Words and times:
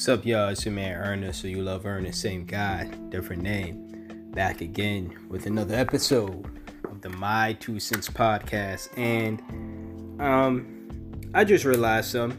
What's 0.00 0.08
up, 0.08 0.24
y'all? 0.24 0.48
It's 0.48 0.64
your 0.64 0.72
man 0.72 0.96
Ernest, 0.96 1.42
so 1.42 1.46
you 1.46 1.60
love 1.60 1.84
Ernest, 1.84 2.22
same 2.22 2.46
guy, 2.46 2.84
different 3.10 3.42
name. 3.42 4.30
Back 4.32 4.62
again 4.62 5.14
with 5.28 5.44
another 5.44 5.74
episode 5.74 6.58
of 6.90 7.02
the 7.02 7.10
My 7.10 7.52
Two 7.60 7.78
Cents 7.78 8.08
podcast. 8.08 8.88
And 8.96 9.42
um 10.18 11.20
I 11.34 11.44
just 11.44 11.66
realized 11.66 12.12
some. 12.12 12.32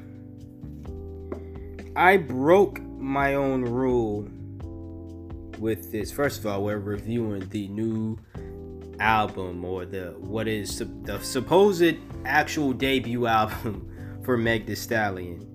I 1.95 2.17
broke 2.17 2.81
my 2.81 3.35
own 3.35 3.61
rule 3.61 4.27
with 5.59 5.91
this. 5.91 6.11
First 6.11 6.39
of 6.39 6.47
all, 6.47 6.63
we're 6.63 6.79
reviewing 6.79 7.47
the 7.49 7.67
new 7.67 8.17
album 8.99 9.63
or 9.63 9.85
the 9.85 10.15
what 10.17 10.47
is 10.47 10.79
the 10.79 11.19
supposed 11.21 11.93
actual 12.25 12.73
debut 12.73 13.27
album 13.27 14.19
for 14.23 14.35
Meg 14.35 14.65
Thee 14.65 14.73
Stallion 14.73 15.50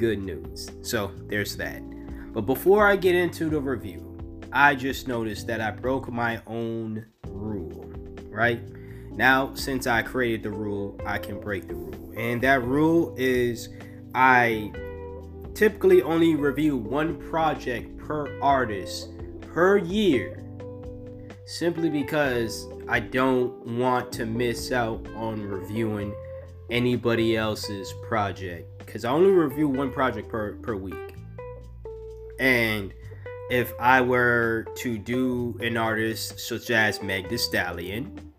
good 0.00 0.22
news. 0.22 0.70
So 0.80 1.12
there's 1.28 1.58
that. 1.58 1.82
But 2.32 2.42
before 2.42 2.86
I 2.86 2.96
get 2.96 3.14
into 3.14 3.50
the 3.50 3.60
review, 3.60 4.16
I 4.50 4.74
just 4.74 5.06
noticed 5.06 5.46
that 5.48 5.60
I 5.60 5.72
broke 5.72 6.10
my 6.10 6.40
own 6.46 7.04
rule, 7.26 7.92
right? 8.30 8.62
Now, 9.10 9.52
since 9.54 9.86
I 9.86 10.00
created 10.00 10.42
the 10.42 10.52
rule, 10.52 10.98
I 11.04 11.18
can 11.18 11.38
break 11.38 11.68
the 11.68 11.74
rule. 11.74 12.14
And 12.16 12.40
that 12.40 12.64
rule 12.64 13.14
is 13.18 13.68
I 14.14 14.72
typically 15.54 16.00
only 16.00 16.34
review 16.34 16.78
one 16.78 17.18
project 17.28 17.98
per 17.98 18.40
artist 18.40 19.10
per 19.52 19.76
year 19.76 20.42
simply 21.44 21.90
because 21.90 22.66
I 22.88 23.00
don't 23.00 23.78
want 23.78 24.12
to 24.12 24.24
miss 24.24 24.72
out 24.72 25.06
on 25.14 25.42
reviewing 25.42 26.14
anybody 26.70 27.36
else's 27.36 27.92
project 28.08 28.79
because 28.90 29.04
I 29.04 29.12
only 29.12 29.30
review 29.30 29.68
one 29.68 29.92
project 29.92 30.28
per 30.28 30.54
per 30.54 30.74
week. 30.74 31.14
And 32.40 32.92
if 33.48 33.72
I 33.78 34.00
were 34.00 34.66
to 34.78 34.98
do 34.98 35.56
an 35.62 35.76
artist 35.76 36.40
such 36.40 36.70
as 36.70 37.00
Meg 37.00 37.28
Thee 37.28 37.38
Stallion, 37.38 38.32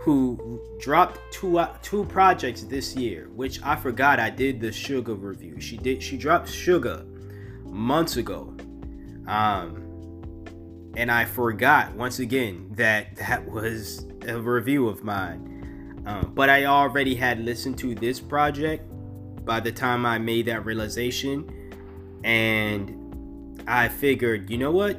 who 0.00 0.60
dropped 0.80 1.20
two 1.32 1.58
uh, 1.58 1.76
two 1.80 2.04
projects 2.06 2.64
this 2.64 2.96
year, 2.96 3.28
which 3.34 3.62
I 3.62 3.76
forgot 3.76 4.18
I 4.18 4.30
did 4.30 4.60
the 4.60 4.72
Sugar 4.72 5.14
review. 5.14 5.60
She 5.60 5.76
did 5.76 6.02
she 6.02 6.16
dropped 6.16 6.48
Sugar 6.48 7.04
months 7.64 8.16
ago. 8.16 8.52
Um 9.28 9.80
and 10.96 11.10
I 11.10 11.24
forgot 11.24 11.94
once 11.94 12.18
again 12.18 12.72
that 12.72 13.14
that 13.28 13.48
was 13.48 14.08
a 14.26 14.40
review 14.40 14.88
of 14.88 15.04
mine. 15.04 15.52
Um, 16.04 16.32
but 16.34 16.50
I 16.50 16.66
already 16.66 17.14
had 17.14 17.38
listened 17.38 17.78
to 17.78 17.94
this 17.94 18.20
project 18.20 18.90
by 19.44 19.60
the 19.60 19.72
time 19.72 20.06
I 20.06 20.18
made 20.18 20.46
that 20.46 20.64
realization. 20.64 21.50
And 22.24 23.62
I 23.66 23.88
figured, 23.88 24.50
you 24.50 24.58
know 24.58 24.70
what? 24.70 24.98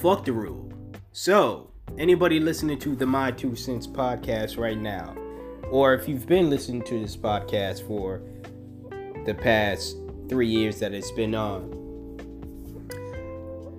Fuck 0.00 0.24
the 0.24 0.32
rule. 0.32 0.72
So, 1.12 1.70
anybody 1.98 2.40
listening 2.40 2.78
to 2.80 2.96
the 2.96 3.06
My 3.06 3.30
Two 3.30 3.54
Cents 3.54 3.86
podcast 3.86 4.58
right 4.58 4.78
now, 4.78 5.14
or 5.70 5.94
if 5.94 6.08
you've 6.08 6.26
been 6.26 6.50
listening 6.50 6.82
to 6.84 7.00
this 7.00 7.16
podcast 7.16 7.86
for 7.86 8.22
the 9.24 9.34
past 9.34 9.96
three 10.28 10.48
years 10.48 10.78
that 10.80 10.92
it's 10.92 11.10
been 11.12 11.34
on, 11.34 11.70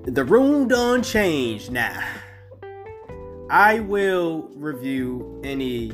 the 0.05 0.23
rule 0.23 0.65
done 0.65 1.03
changed 1.03 1.71
now. 1.71 2.03
I 3.49 3.79
will 3.79 4.49
review 4.55 5.41
any 5.43 5.91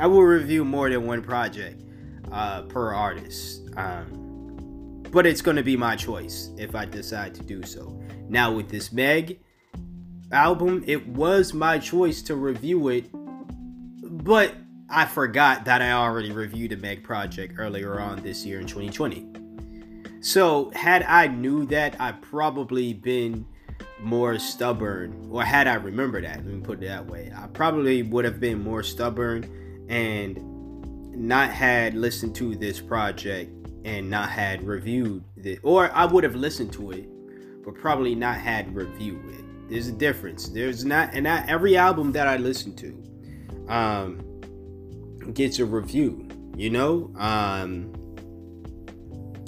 I 0.00 0.06
will 0.06 0.22
review 0.22 0.64
more 0.64 0.88
than 0.88 1.06
one 1.06 1.20
project 1.20 1.84
uh, 2.32 2.62
per 2.62 2.94
artist. 2.94 3.68
Um, 3.76 5.04
but 5.10 5.26
it's 5.26 5.42
going 5.42 5.58
to 5.58 5.62
be 5.62 5.76
my 5.76 5.94
choice 5.94 6.50
if 6.56 6.74
I 6.74 6.86
decide 6.86 7.34
to 7.34 7.42
do 7.42 7.62
so. 7.62 8.00
Now, 8.26 8.50
with 8.50 8.70
this 8.70 8.92
Meg 8.92 9.40
album, 10.32 10.82
it 10.86 11.06
was 11.06 11.52
my 11.52 11.78
choice 11.78 12.22
to 12.22 12.34
review 12.34 12.88
it, 12.88 13.10
but 13.12 14.54
I 14.88 15.04
forgot 15.04 15.66
that 15.66 15.82
I 15.82 15.92
already 15.92 16.32
reviewed 16.32 16.72
a 16.72 16.78
Meg 16.78 17.04
project 17.04 17.56
earlier 17.58 18.00
on 18.00 18.22
this 18.22 18.46
year 18.46 18.58
in 18.58 18.66
2020. 18.66 19.26
So, 20.22 20.70
had 20.74 21.02
I 21.02 21.26
knew 21.26 21.66
that, 21.66 22.00
I 22.00 22.12
probably 22.12 22.94
been 22.94 23.44
more 24.00 24.38
stubborn, 24.38 25.28
or 25.30 25.44
had 25.44 25.66
I 25.66 25.74
remembered 25.74 26.24
that, 26.24 26.36
let 26.36 26.46
me 26.46 26.60
put 26.60 26.82
it 26.82 26.86
that 26.86 27.06
way, 27.06 27.30
I 27.36 27.48
probably 27.48 28.02
would 28.02 28.24
have 28.24 28.40
been 28.40 28.62
more 28.62 28.82
stubborn 28.82 29.60
and 29.90 30.38
not 31.14 31.50
had 31.50 31.94
listened 31.94 32.34
to 32.36 32.54
this 32.54 32.80
project 32.80 33.50
and 33.84 34.08
not 34.08 34.30
had 34.30 34.62
reviewed 34.62 35.24
it, 35.36 35.58
or 35.62 35.90
I 35.92 36.06
would 36.06 36.24
have 36.24 36.36
listened 36.36 36.72
to 36.74 36.92
it, 36.92 37.08
but 37.64 37.74
probably 37.74 38.14
not 38.14 38.36
had 38.36 38.74
reviewed 38.74 39.28
it. 39.30 39.44
There's 39.68 39.88
a 39.88 39.92
difference. 39.92 40.48
There's 40.48 40.84
not, 40.84 41.10
and 41.12 41.24
not 41.24 41.48
every 41.48 41.76
album 41.76 42.12
that 42.12 42.26
I 42.26 42.36
listen 42.36 42.74
to, 42.76 43.68
um, 43.68 44.20
gets 45.34 45.58
a 45.58 45.64
review. 45.64 46.28
You 46.56 46.70
know, 46.70 47.12
um, 47.16 47.92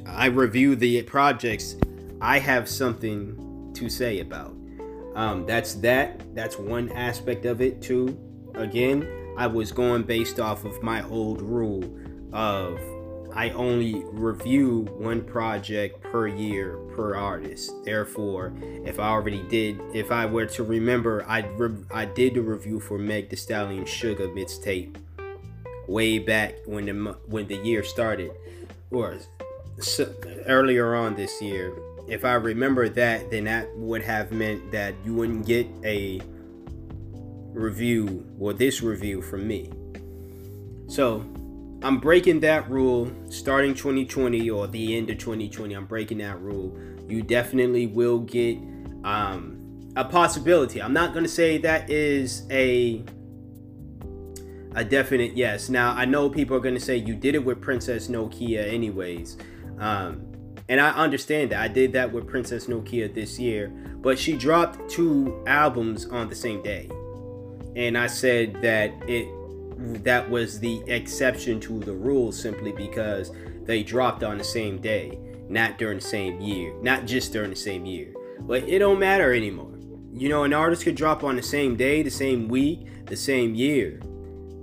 I 0.06 0.26
review 0.26 0.76
the 0.76 1.02
projects 1.02 1.76
I 2.20 2.38
have 2.38 2.68
something 2.68 3.72
to 3.74 3.88
say 3.88 4.20
about. 4.20 4.56
Um, 5.14 5.46
that's 5.46 5.74
that. 5.74 6.34
That's 6.34 6.58
one 6.58 6.90
aspect 6.92 7.44
of 7.44 7.60
it 7.60 7.82
too. 7.82 8.18
Again, 8.54 9.21
I 9.42 9.48
was 9.48 9.72
going 9.72 10.04
based 10.04 10.38
off 10.38 10.64
of 10.64 10.84
my 10.84 11.02
old 11.08 11.42
rule 11.42 11.82
of 12.32 12.78
I 13.34 13.50
only 13.50 14.04
review 14.12 14.82
one 14.96 15.20
project 15.24 16.00
per 16.00 16.28
year 16.28 16.76
per 16.94 17.16
artist. 17.16 17.72
Therefore, 17.84 18.52
if 18.84 19.00
I 19.00 19.08
already 19.08 19.42
did, 19.48 19.80
if 19.94 20.12
I 20.12 20.26
were 20.26 20.46
to 20.46 20.62
remember, 20.62 21.24
I 21.26 21.40
re- 21.40 21.84
I 21.90 22.04
did 22.04 22.34
the 22.34 22.40
review 22.40 22.78
for 22.78 22.98
Meg 22.98 23.30
The 23.30 23.36
Stallion 23.36 23.84
Sugar 23.84 24.28
mixtape 24.28 24.94
way 25.88 26.20
back 26.20 26.54
when 26.66 26.86
the 26.86 27.16
when 27.26 27.48
the 27.48 27.56
year 27.56 27.82
started, 27.82 28.30
or 28.92 29.18
so, 29.80 30.14
earlier 30.46 30.94
on 30.94 31.16
this 31.16 31.42
year. 31.42 31.72
If 32.06 32.24
I 32.24 32.34
remember 32.34 32.88
that, 32.90 33.32
then 33.32 33.44
that 33.44 33.76
would 33.76 34.02
have 34.02 34.30
meant 34.30 34.70
that 34.70 34.94
you 35.04 35.14
wouldn't 35.14 35.46
get 35.46 35.66
a 35.82 36.20
review 37.52 38.26
or 38.38 38.52
this 38.52 38.82
review 38.82 39.22
from 39.22 39.46
me. 39.46 39.70
So 40.88 41.24
I'm 41.82 41.98
breaking 41.98 42.40
that 42.40 42.70
rule 42.70 43.10
starting 43.28 43.74
2020 43.74 44.48
or 44.50 44.66
the 44.66 44.96
end 44.96 45.10
of 45.10 45.18
2020. 45.18 45.74
I'm 45.74 45.86
breaking 45.86 46.18
that 46.18 46.40
rule. 46.40 46.78
You 47.08 47.22
definitely 47.22 47.86
will 47.86 48.20
get 48.20 48.58
um, 49.04 49.90
a 49.96 50.04
possibility. 50.04 50.80
I'm 50.80 50.92
not 50.92 51.12
going 51.12 51.24
to 51.24 51.30
say 51.30 51.58
that 51.58 51.90
is 51.90 52.46
a 52.50 53.04
a 54.74 54.84
definite 54.84 55.36
yes. 55.36 55.68
Now 55.68 55.92
I 55.92 56.06
know 56.06 56.30
people 56.30 56.56
are 56.56 56.60
going 56.60 56.74
to 56.74 56.80
say 56.80 56.96
you 56.96 57.14
did 57.14 57.34
it 57.34 57.44
with 57.44 57.60
Princess 57.60 58.08
Nokia 58.08 58.72
anyways. 58.72 59.36
Um, 59.78 60.26
and 60.68 60.80
I 60.80 60.90
understand 60.90 61.50
that. 61.50 61.60
I 61.60 61.68
did 61.68 61.92
that 61.92 62.12
with 62.12 62.26
Princess 62.26 62.66
Nokia 62.66 63.12
this 63.12 63.38
year, 63.38 63.68
but 63.68 64.18
she 64.18 64.36
dropped 64.36 64.88
two 64.88 65.42
albums 65.46 66.06
on 66.06 66.28
the 66.28 66.34
same 66.34 66.62
day 66.62 66.88
and 67.76 67.96
I 67.96 68.06
said 68.06 68.60
that 68.62 68.92
it 69.08 69.28
that 70.04 70.28
was 70.30 70.60
the 70.60 70.82
exception 70.86 71.58
to 71.60 71.80
the 71.80 71.92
rule 71.92 72.30
simply 72.32 72.72
because 72.72 73.32
they 73.64 73.82
dropped 73.82 74.22
on 74.22 74.38
the 74.38 74.44
same 74.44 74.78
day, 74.78 75.18
not 75.48 75.78
during 75.78 75.98
the 75.98 76.04
same 76.04 76.40
year, 76.40 76.74
not 76.82 77.06
just 77.06 77.32
during 77.32 77.50
the 77.50 77.56
same 77.56 77.84
year. 77.84 78.12
But 78.40 78.68
it 78.68 78.78
don't 78.78 78.98
matter 78.98 79.32
anymore. 79.32 79.72
You 80.12 80.28
know, 80.28 80.44
an 80.44 80.52
artist 80.52 80.84
could 80.84 80.94
drop 80.94 81.24
on 81.24 81.36
the 81.36 81.42
same 81.42 81.76
day, 81.76 82.02
the 82.02 82.10
same 82.10 82.48
week, 82.48 83.06
the 83.06 83.16
same 83.16 83.54
year. 83.54 84.00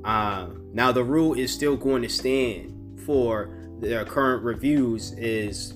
Uh, 0.06 0.48
now 0.74 0.92
the 0.92 1.04
rule 1.04 1.34
is 1.34 1.52
still 1.52 1.76
going 1.76 2.02
to 2.04 2.10
stand 2.10 3.02
for 3.06 3.50
their 3.80 4.06
current 4.06 4.44
reviews. 4.44 5.12
Is 5.14 5.74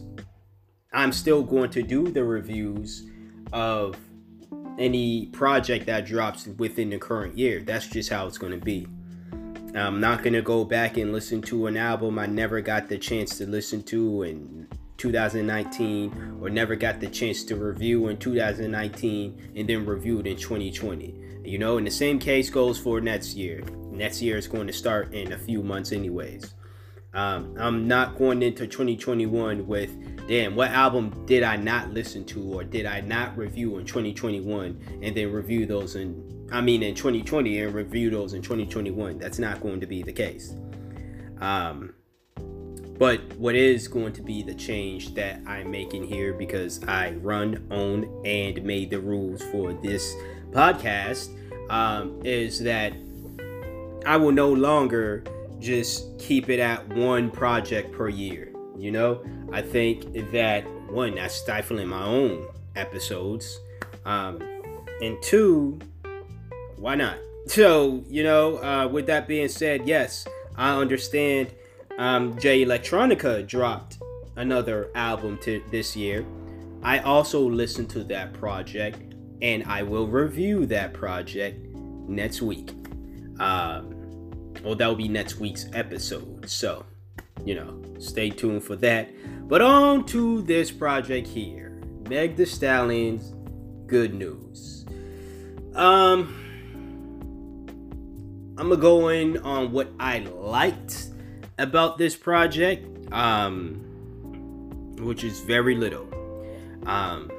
I'm 0.93 1.11
still 1.11 1.41
going 1.41 1.71
to 1.71 1.81
do 1.81 2.07
the 2.07 2.23
reviews 2.23 3.09
of 3.51 3.97
any 4.77 5.27
project 5.27 5.85
that 5.85 6.05
drops 6.05 6.47
within 6.47 6.89
the 6.89 6.97
current 6.97 7.37
year. 7.37 7.61
That's 7.61 7.87
just 7.87 8.09
how 8.09 8.27
it's 8.27 8.37
going 8.37 8.57
to 8.57 8.63
be. 8.63 8.87
I'm 9.75 9.99
not 9.99 10.21
going 10.21 10.33
to 10.33 10.41
go 10.41 10.63
back 10.63 10.97
and 10.97 11.11
listen 11.11 11.41
to 11.43 11.65
an 11.65 11.77
album 11.77 12.19
I 12.19 12.27
never 12.27 12.61
got 12.61 12.89
the 12.89 12.97
chance 12.97 13.37
to 13.39 13.47
listen 13.47 13.81
to 13.83 14.23
in 14.23 14.67
2019 14.97 16.37
or 16.39 16.49
never 16.49 16.75
got 16.75 16.99
the 16.99 17.07
chance 17.07 17.43
to 17.45 17.55
review 17.55 18.07
in 18.07 18.17
2019 18.17 19.53
and 19.55 19.67
then 19.67 19.85
reviewed 19.85 20.27
in 20.27 20.37
2020. 20.37 21.41
You 21.43 21.57
know, 21.57 21.77
and 21.77 21.87
the 21.87 21.91
same 21.91 22.19
case 22.19 22.49
goes 22.49 22.77
for 22.79 23.01
next 23.01 23.35
year. 23.35 23.63
Next 23.91 24.21
year 24.21 24.37
is 24.37 24.47
going 24.47 24.67
to 24.67 24.73
start 24.73 25.13
in 25.13 25.33
a 25.33 25.37
few 25.37 25.63
months, 25.63 25.91
anyways. 25.91 26.53
Um, 27.13 27.55
I'm 27.59 27.87
not 27.87 28.17
going 28.17 28.41
into 28.41 28.65
2021 28.65 29.67
with 29.67 30.27
damn, 30.27 30.55
what 30.55 30.71
album 30.71 31.25
did 31.25 31.43
I 31.43 31.57
not 31.57 31.91
listen 31.91 32.25
to 32.25 32.41
or 32.53 32.63
did 32.63 32.85
I 32.85 33.01
not 33.01 33.37
review 33.37 33.77
in 33.77 33.85
2021 33.85 34.99
and 35.03 35.15
then 35.15 35.31
review 35.31 35.65
those 35.65 35.95
in, 35.95 36.47
I 36.51 36.61
mean, 36.61 36.81
in 36.81 36.95
2020 36.95 37.59
and 37.61 37.73
review 37.73 38.09
those 38.09 38.33
in 38.33 38.41
2021? 38.41 39.19
That's 39.19 39.37
not 39.37 39.61
going 39.61 39.79
to 39.81 39.85
be 39.85 40.01
the 40.01 40.13
case. 40.13 40.53
Um, 41.39 41.93
But 42.97 43.21
what 43.37 43.55
is 43.55 43.87
going 43.87 44.13
to 44.13 44.21
be 44.21 44.43
the 44.43 44.55
change 44.55 45.13
that 45.15 45.41
I'm 45.45 45.69
making 45.69 46.05
here 46.05 46.33
because 46.33 46.83
I 46.85 47.11
run, 47.13 47.67
own, 47.69 48.21
and 48.25 48.63
made 48.63 48.91
the 48.91 48.99
rules 48.99 49.43
for 49.51 49.73
this 49.73 50.15
podcast 50.51 51.29
um, 51.69 52.21
is 52.23 52.59
that 52.59 52.93
I 54.05 54.17
will 54.17 54.31
no 54.31 54.51
longer 54.53 55.23
just 55.63 56.19
keep 56.19 56.49
it 56.49 56.59
at 56.59 56.87
one 56.89 57.31
project 57.31 57.91
per 57.91 58.09
year. 58.09 58.53
You 58.77 58.91
know, 58.91 59.23
I 59.51 59.61
think 59.61 60.31
that 60.31 60.65
one, 60.91 61.15
that's 61.15 61.35
stifling 61.35 61.87
my 61.87 62.03
own 62.03 62.47
episodes. 62.75 63.59
Um, 64.05 64.41
and 65.01 65.21
two, 65.21 65.79
why 66.77 66.95
not? 66.95 67.17
So, 67.45 68.05
you 68.07 68.23
know, 68.23 68.63
uh, 68.63 68.87
with 68.87 69.05
that 69.07 69.27
being 69.27 69.49
said, 69.49 69.85
yes, 69.85 70.25
I 70.55 70.77
understand 70.77 71.53
um, 71.97 72.39
Jay 72.39 72.63
Electronica 72.63 73.45
dropped 73.45 73.97
another 74.37 74.89
album 74.95 75.37
to 75.39 75.61
this 75.69 75.93
year. 75.93 76.25
I 76.83 76.99
also 76.99 77.41
listened 77.41 77.89
to 77.89 78.03
that 78.05 78.31
project 78.31 79.13
and 79.41 79.65
I 79.65 79.83
will 79.83 80.07
review 80.07 80.65
that 80.67 80.93
project 80.93 81.59
next 81.75 82.41
week. 82.41 82.71
Um, 83.39 83.92
well, 84.63 84.75
that 84.75 84.87
will 84.87 84.95
be 84.95 85.07
next 85.07 85.39
week's 85.39 85.65
episode. 85.73 86.49
So, 86.49 86.85
you 87.45 87.55
know, 87.55 87.81
stay 87.99 88.29
tuned 88.29 88.63
for 88.63 88.75
that. 88.77 89.09
But 89.47 89.61
on 89.61 90.05
to 90.07 90.41
this 90.43 90.71
project 90.71 91.27
here 91.27 91.81
Meg 92.09 92.35
the 92.35 92.45
Stallion's 92.45 93.33
Good 93.87 94.13
News. 94.13 94.85
Um, 95.75 96.39
I'm 98.57 98.69
gonna 98.69 98.77
go 98.77 99.09
in 99.09 99.37
on 99.39 99.71
what 99.71 99.89
I 99.99 100.19
liked 100.19 101.09
about 101.57 101.97
this 101.97 102.15
project, 102.15 103.11
um, 103.11 103.75
which 104.99 105.23
is 105.23 105.39
very 105.41 105.75
little. 105.75 106.07
Um, 106.85 107.31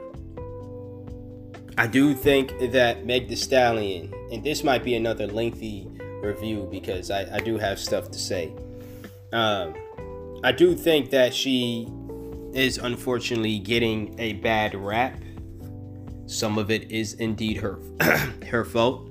I 1.76 1.87
do 1.87 2.15
think 2.15 2.73
that 2.73 3.05
Meg 3.05 3.29
the 3.29 3.37
Stallion, 3.37 4.12
and 4.32 4.44
this 4.44 4.65
might 4.65 4.85
be 4.85 4.94
another 4.94 5.26
lengthy 5.26 5.88
review 6.25 6.69
because 6.71 7.11
I, 7.11 7.37
I 7.37 7.38
do 7.41 7.59
have 7.59 7.79
stuff 7.79 8.11
to 8.11 8.19
say. 8.19 8.53
Um, 9.32 9.75
I 10.43 10.53
do 10.53 10.75
think 10.75 11.11
that 11.11 11.35
she 11.35 11.88
is 12.53 12.79
unfortunately 12.79 13.59
getting 13.59 14.15
a 14.19 14.35
bad 14.35 14.75
rap. 14.75 15.19
Some 16.26 16.59
of 16.59 16.71
it 16.71 16.91
is 16.91 17.15
indeed 17.15 17.59
her 17.59 17.79
her 18.50 18.65
fault. 18.65 19.09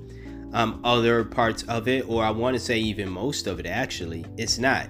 Um, 0.52 0.80
other 0.84 1.24
parts 1.24 1.64
of 1.64 1.88
it, 1.88 2.08
or 2.08 2.22
I 2.22 2.30
want 2.30 2.54
to 2.54 2.60
say 2.60 2.78
even 2.78 3.10
most 3.10 3.48
of 3.48 3.58
it, 3.58 3.66
actually, 3.66 4.24
it's 4.36 4.56
not. 4.56 4.88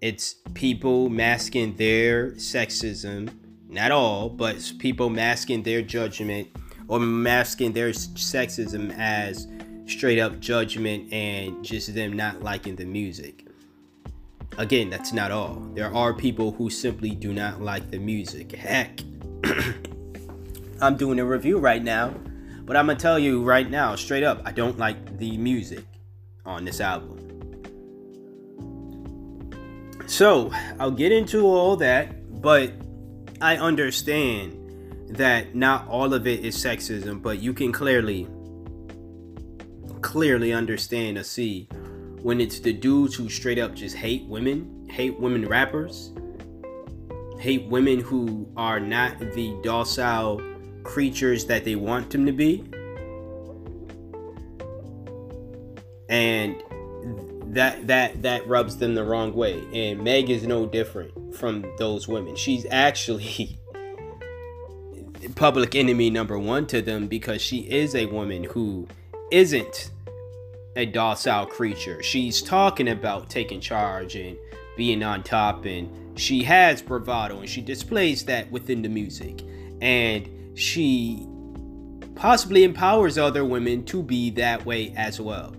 It's 0.00 0.36
people 0.54 1.10
masking 1.10 1.76
their 1.76 2.30
sexism, 2.32 3.30
not 3.68 3.92
all, 3.92 4.30
but 4.30 4.72
people 4.78 5.10
masking 5.10 5.62
their 5.62 5.82
judgment 5.82 6.48
or 6.88 6.98
masking 6.98 7.72
their 7.72 7.90
sexism 7.90 8.92
as 8.98 9.46
straight 9.86 10.18
up 10.18 10.40
judgment 10.40 11.12
and 11.12 11.64
just 11.64 11.94
them 11.94 12.12
not 12.14 12.42
liking 12.42 12.76
the 12.76 12.84
music. 12.84 13.46
Again, 14.58 14.90
that's 14.90 15.12
not 15.12 15.30
all. 15.30 15.54
There 15.74 15.94
are 15.94 16.12
people 16.12 16.52
who 16.52 16.70
simply 16.70 17.10
do 17.10 17.32
not 17.32 17.60
like 17.60 17.90
the 17.90 17.98
music. 17.98 18.52
Heck, 18.52 19.00
I'm 20.80 20.96
doing 20.96 21.18
a 21.18 21.24
review 21.24 21.58
right 21.58 21.82
now 21.82 22.14
but 22.64 22.76
I'm 22.76 22.86
gonna 22.86 22.98
tell 22.98 23.18
you 23.18 23.42
right 23.42 23.68
now, 23.68 23.96
straight 23.96 24.22
up, 24.22 24.40
I 24.44 24.52
don't 24.52 24.78
like 24.78 25.18
the 25.18 25.36
music 25.36 25.84
on 26.46 26.64
this 26.64 26.80
album. 26.80 27.18
So 30.06 30.50
I'll 30.78 30.90
get 30.90 31.12
into 31.12 31.46
all 31.46 31.76
that, 31.76 32.40
but 32.40 32.72
I 33.40 33.56
understand 33.56 34.58
that 35.10 35.54
not 35.54 35.88
all 35.88 36.14
of 36.14 36.26
it 36.26 36.44
is 36.44 36.56
sexism, 36.56 37.20
but 37.20 37.40
you 37.40 37.52
can 37.52 37.72
clearly, 37.72 38.28
clearly 40.02 40.52
understand 40.52 41.16
or 41.16 41.22
see 41.22 41.68
when 42.22 42.40
it's 42.40 42.60
the 42.60 42.72
dudes 42.72 43.14
who 43.14 43.28
straight 43.28 43.58
up 43.58 43.74
just 43.74 43.96
hate 43.96 44.26
women, 44.26 44.88
hate 44.90 45.18
women 45.18 45.46
rappers, 45.48 46.12
hate 47.38 47.66
women 47.66 47.98
who 47.98 48.48
are 48.56 48.78
not 48.78 49.18
the 49.18 49.58
docile 49.62 50.40
creatures 50.84 51.46
that 51.46 51.64
they 51.64 51.74
want 51.74 52.10
them 52.10 52.26
to 52.26 52.32
be. 52.32 52.64
And 56.08 56.62
that 57.54 57.86
that 57.86 58.22
that 58.22 58.46
rubs 58.46 58.76
them 58.76 58.94
the 58.94 59.04
wrong 59.04 59.34
way. 59.34 59.62
And 59.72 60.02
Meg 60.02 60.30
is 60.30 60.46
no 60.46 60.66
different 60.66 61.34
from 61.34 61.64
those 61.78 62.06
women. 62.06 62.36
She's 62.36 62.66
actually 62.70 63.58
public 65.34 65.74
enemy 65.74 66.10
number 66.10 66.38
1 66.38 66.66
to 66.68 66.82
them 66.82 67.08
because 67.08 67.40
she 67.40 67.60
is 67.60 67.94
a 67.94 68.06
woman 68.06 68.44
who 68.44 68.86
isn't 69.32 69.90
a 70.76 70.86
docile 70.86 71.46
creature. 71.46 72.02
She's 72.02 72.40
talking 72.40 72.88
about 72.88 73.28
taking 73.28 73.60
charge 73.60 74.14
and 74.14 74.36
being 74.76 75.02
on 75.02 75.22
top 75.22 75.64
and 75.64 76.18
she 76.18 76.42
has 76.44 76.82
bravado 76.82 77.40
and 77.40 77.48
she 77.48 77.60
displays 77.60 78.24
that 78.26 78.50
within 78.50 78.82
the 78.82 78.88
music. 78.88 79.42
And 79.80 80.28
she 80.54 81.26
possibly 82.14 82.64
empowers 82.64 83.18
other 83.18 83.44
women 83.44 83.84
to 83.86 84.02
be 84.02 84.30
that 84.30 84.64
way 84.64 84.92
as 84.96 85.20
well. 85.20 85.54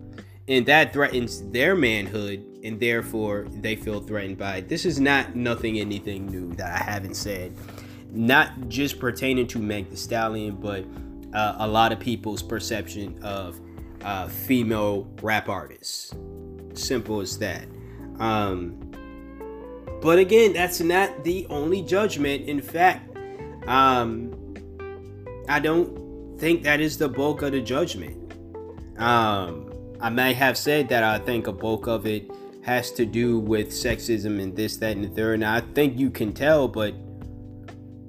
And 0.48 0.66
that 0.66 0.92
threatens 0.92 1.42
their 1.52 1.74
manhood, 1.74 2.44
and 2.66 2.78
therefore 2.78 3.48
they 3.50 3.78
feel 3.78 4.02
threatened 4.02 4.38
by 4.38 4.58
it. 4.58 4.70
This 4.70 4.86
is 4.86 5.00
not 5.00 5.36
nothing, 5.36 5.80
anything 5.80 6.28
new 6.28 6.54
that 6.56 6.82
I 6.82 6.84
haven't 6.84 7.16
said. 7.16 7.56
Not 8.12 8.68
just 8.68 9.00
pertaining 9.00 9.48
to 9.48 9.60
Meg 9.60 9.90
the 9.90 9.96
Stallion, 9.96 10.56
but 10.56 10.86
uh, 11.34 11.56
a 11.60 11.68
lot 11.68 11.92
of 11.92 12.00
people's 12.00 12.42
perception 12.42 13.22
of 13.24 13.60
uh, 14.04 14.28
female 14.28 15.08
rap 15.22 15.50
artists. 15.50 16.14
Simple 16.74 17.22
as 17.22 17.38
that. 17.40 17.66
Um, 18.20 18.80
but 20.02 20.20
again, 20.20 20.54
that's 20.54 20.80
not 20.82 21.24
the 21.24 21.48
only 21.50 21.82
judgment. 21.82 22.48
In 22.48 22.62
fact, 22.62 23.18
um, 23.68 24.56
I 25.48 25.60
don't 25.60 26.38
think 26.40 26.64
that 26.64 26.80
is 26.80 26.98
the 26.98 27.08
bulk 27.08 27.42
of 27.42 27.54
the 27.54 27.62
judgment. 27.62 28.20
Um, 28.98 29.72
I 30.02 30.10
may 30.10 30.34
have 30.34 30.58
said 30.58 30.90
that 30.90 31.04
I 31.04 31.20
think 31.20 31.48
a 31.48 31.54
bulk 31.54 31.88
of 31.88 32.06
it 32.06 32.30
has 32.64 32.92
to 32.92 33.06
do 33.06 33.40
with 33.40 33.70
sexism 33.70 34.42
and 34.42 34.56
this, 34.56 34.78
that, 34.78 34.96
and 34.96 35.06
the 35.06 35.10
third. 35.10 35.36
And 35.36 35.46
I 35.46 35.62
think 35.62 35.98
you 35.98 36.10
can 36.10 36.34
tell, 36.34 36.68
but 36.68 36.94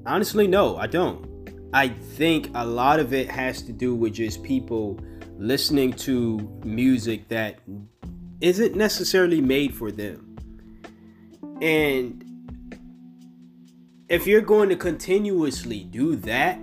honestly, 0.07 0.47
no, 0.47 0.77
I 0.77 0.87
don't. 0.87 1.34
I 1.75 1.89
think 1.89 2.53
a 2.55 2.65
lot 2.65 3.01
of 3.01 3.13
it 3.13 3.29
has 3.29 3.61
to 3.63 3.73
do 3.73 3.97
with 3.97 4.15
just 4.15 4.45
people 4.45 4.97
listening 5.37 5.93
to 5.95 6.39
music 6.65 7.27
that 7.31 7.59
isn't 8.41 8.77
necessarily 8.77 9.41
made 9.41 9.75
for 9.75 9.91
them. 9.91 10.39
And 11.61 12.79
if 14.09 14.25
you're 14.25 14.41
going 14.41 14.69
to 14.69 14.77
continuously 14.77 15.83
do 15.83 16.15
that, 16.15 16.61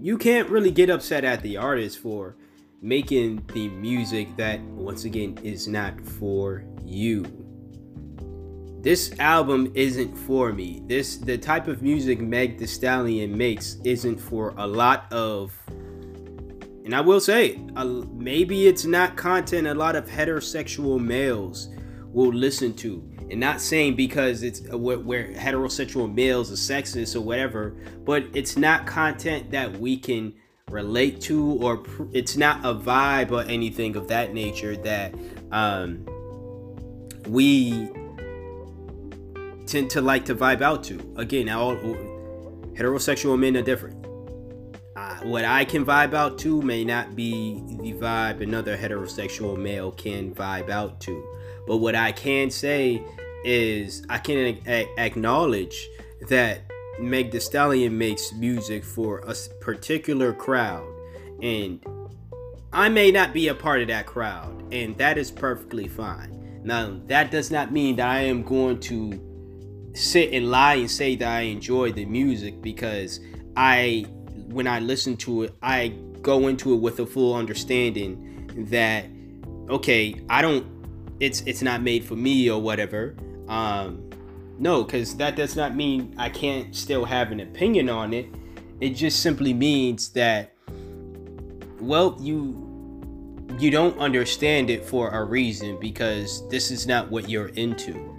you 0.00 0.18
can't 0.18 0.48
really 0.48 0.72
get 0.72 0.90
upset 0.90 1.22
at 1.22 1.40
the 1.40 1.56
artist 1.56 2.00
for 2.00 2.34
making 2.82 3.44
the 3.52 3.68
music 3.68 4.36
that 4.38 4.60
once 4.60 5.04
again 5.04 5.38
is 5.44 5.68
not 5.68 6.00
for 6.00 6.64
you. 6.84 7.43
This 8.84 9.18
album 9.18 9.72
isn't 9.74 10.14
for 10.14 10.52
me. 10.52 10.82
This 10.86 11.16
the 11.16 11.38
type 11.38 11.68
of 11.68 11.80
music 11.80 12.20
Meg 12.20 12.58
The 12.58 12.66
Stallion 12.66 13.34
makes 13.34 13.78
isn't 13.82 14.18
for 14.18 14.52
a 14.58 14.66
lot 14.66 15.10
of 15.10 15.58
and 16.84 16.94
I 16.94 17.00
will 17.00 17.18
say, 17.18 17.58
uh, 17.76 17.86
maybe 18.12 18.66
it's 18.66 18.84
not 18.84 19.16
content 19.16 19.66
a 19.66 19.72
lot 19.72 19.96
of 19.96 20.06
heterosexual 20.06 21.02
males 21.02 21.70
will 22.12 22.30
listen 22.30 22.74
to 22.74 23.02
and 23.30 23.40
not 23.40 23.62
saying 23.62 23.96
because 23.96 24.42
it's 24.42 24.60
uh, 24.70 24.76
where 24.76 25.28
heterosexual 25.32 26.12
males 26.14 26.52
are 26.52 26.74
sexist 26.74 27.16
or 27.16 27.22
whatever, 27.22 27.74
but 28.04 28.24
it's 28.34 28.58
not 28.58 28.86
content 28.86 29.50
that 29.50 29.74
we 29.78 29.96
can 29.96 30.34
relate 30.68 31.22
to 31.22 31.52
or 31.62 31.78
pr- 31.78 32.04
it's 32.12 32.36
not 32.36 32.62
a 32.66 32.74
vibe 32.74 33.30
or 33.30 33.48
anything 33.50 33.96
of 33.96 34.08
that 34.08 34.34
nature 34.34 34.76
that 34.76 35.14
um, 35.52 36.04
we 37.28 37.88
tend 39.66 39.90
to 39.90 40.00
like 40.00 40.24
to 40.26 40.34
vibe 40.34 40.62
out 40.62 40.84
to. 40.84 41.14
Again, 41.16 41.48
all 41.48 41.74
heterosexual 42.74 43.38
men 43.38 43.56
are 43.56 43.62
different. 43.62 44.04
Uh, 44.96 45.16
what 45.24 45.44
I 45.44 45.64
can 45.64 45.84
vibe 45.84 46.14
out 46.14 46.38
to 46.40 46.62
may 46.62 46.84
not 46.84 47.16
be 47.16 47.62
the 47.82 47.92
vibe 47.94 48.40
another 48.40 48.76
heterosexual 48.76 49.58
male 49.58 49.90
can 49.90 50.34
vibe 50.34 50.70
out 50.70 51.00
to. 51.02 51.24
But 51.66 51.78
what 51.78 51.94
I 51.94 52.12
can 52.12 52.50
say 52.50 53.02
is 53.44 54.04
I 54.08 54.18
can 54.18 54.60
a- 54.66 54.88
acknowledge 54.98 55.88
that 56.28 56.62
Meg 57.00 57.32
The 57.32 57.40
Stallion 57.40 57.98
makes 57.98 58.32
music 58.32 58.84
for 58.84 59.18
a 59.26 59.34
particular 59.60 60.32
crowd, 60.32 60.86
and 61.42 61.84
I 62.72 62.88
may 62.88 63.10
not 63.10 63.32
be 63.32 63.48
a 63.48 63.54
part 63.54 63.82
of 63.82 63.88
that 63.88 64.06
crowd, 64.06 64.72
and 64.72 64.96
that 64.98 65.18
is 65.18 65.30
perfectly 65.30 65.88
fine. 65.88 66.60
Now, 66.62 66.98
that 67.06 67.30
does 67.30 67.50
not 67.50 67.72
mean 67.72 67.96
that 67.96 68.08
I 68.08 68.20
am 68.20 68.42
going 68.42 68.80
to 68.80 69.33
sit 69.94 70.32
and 70.32 70.50
lie 70.50 70.74
and 70.74 70.90
say 70.90 71.16
that 71.16 71.28
I 71.28 71.42
enjoy 71.42 71.92
the 71.92 72.04
music 72.04 72.60
because 72.60 73.20
I, 73.56 74.06
when 74.48 74.66
I 74.66 74.80
listen 74.80 75.16
to 75.18 75.44
it, 75.44 75.54
I 75.62 75.94
go 76.20 76.48
into 76.48 76.74
it 76.74 76.80
with 76.80 77.00
a 77.00 77.06
full 77.06 77.34
understanding 77.34 78.66
that, 78.70 79.06
okay, 79.70 80.20
I 80.28 80.42
don't, 80.42 80.66
it's 81.20 81.42
it's 81.42 81.62
not 81.62 81.80
made 81.80 82.04
for 82.04 82.16
me 82.16 82.50
or 82.50 82.60
whatever. 82.60 83.14
Um, 83.48 84.10
no, 84.58 84.84
because 84.84 85.16
that 85.16 85.36
does 85.36 85.56
not 85.56 85.74
mean 85.74 86.14
I 86.18 86.28
can't 86.28 86.74
still 86.74 87.04
have 87.04 87.32
an 87.32 87.40
opinion 87.40 87.88
on 87.88 88.12
it. 88.12 88.26
It 88.80 88.90
just 88.90 89.20
simply 89.20 89.54
means 89.54 90.10
that, 90.10 90.52
well, 91.80 92.16
you 92.20 92.60
you 93.58 93.70
don't 93.70 93.96
understand 93.98 94.70
it 94.70 94.84
for 94.84 95.10
a 95.10 95.24
reason 95.24 95.78
because 95.78 96.46
this 96.48 96.70
is 96.70 96.86
not 96.86 97.10
what 97.10 97.28
you're 97.28 97.48
into. 97.48 98.13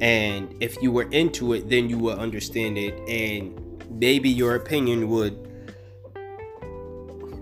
And 0.00 0.54
if 0.60 0.80
you 0.80 0.92
were 0.92 1.10
into 1.10 1.52
it, 1.54 1.68
then 1.68 1.90
you 1.90 1.98
would 1.98 2.18
understand 2.18 2.78
it, 2.78 2.94
and 3.08 3.84
maybe 3.90 4.28
your 4.28 4.54
opinion 4.54 5.08
would 5.08 5.44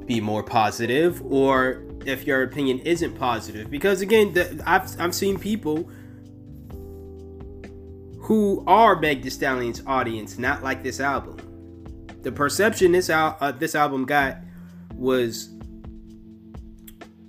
be 0.06 0.20
more 0.20 0.42
positive, 0.42 1.20
or 1.30 1.82
if 2.06 2.26
your 2.26 2.42
opinion 2.44 2.78
isn't 2.78 3.18
positive. 3.18 3.70
Because 3.70 4.00
again, 4.00 4.32
the, 4.32 4.62
I've, 4.64 4.98
I've 5.00 5.14
seen 5.14 5.38
people 5.38 5.90
who 8.20 8.64
are 8.66 8.98
Meg 8.98 9.22
Thee 9.22 9.30
Stallion's 9.30 9.82
audience 9.86 10.38
not 10.38 10.62
like 10.62 10.82
this 10.82 10.98
album. 10.98 11.38
The 12.22 12.32
perception 12.32 12.92
this 12.92 13.08
al- 13.10 13.36
uh, 13.40 13.52
this 13.52 13.74
album 13.74 14.04
got 14.04 14.38
was 14.94 15.50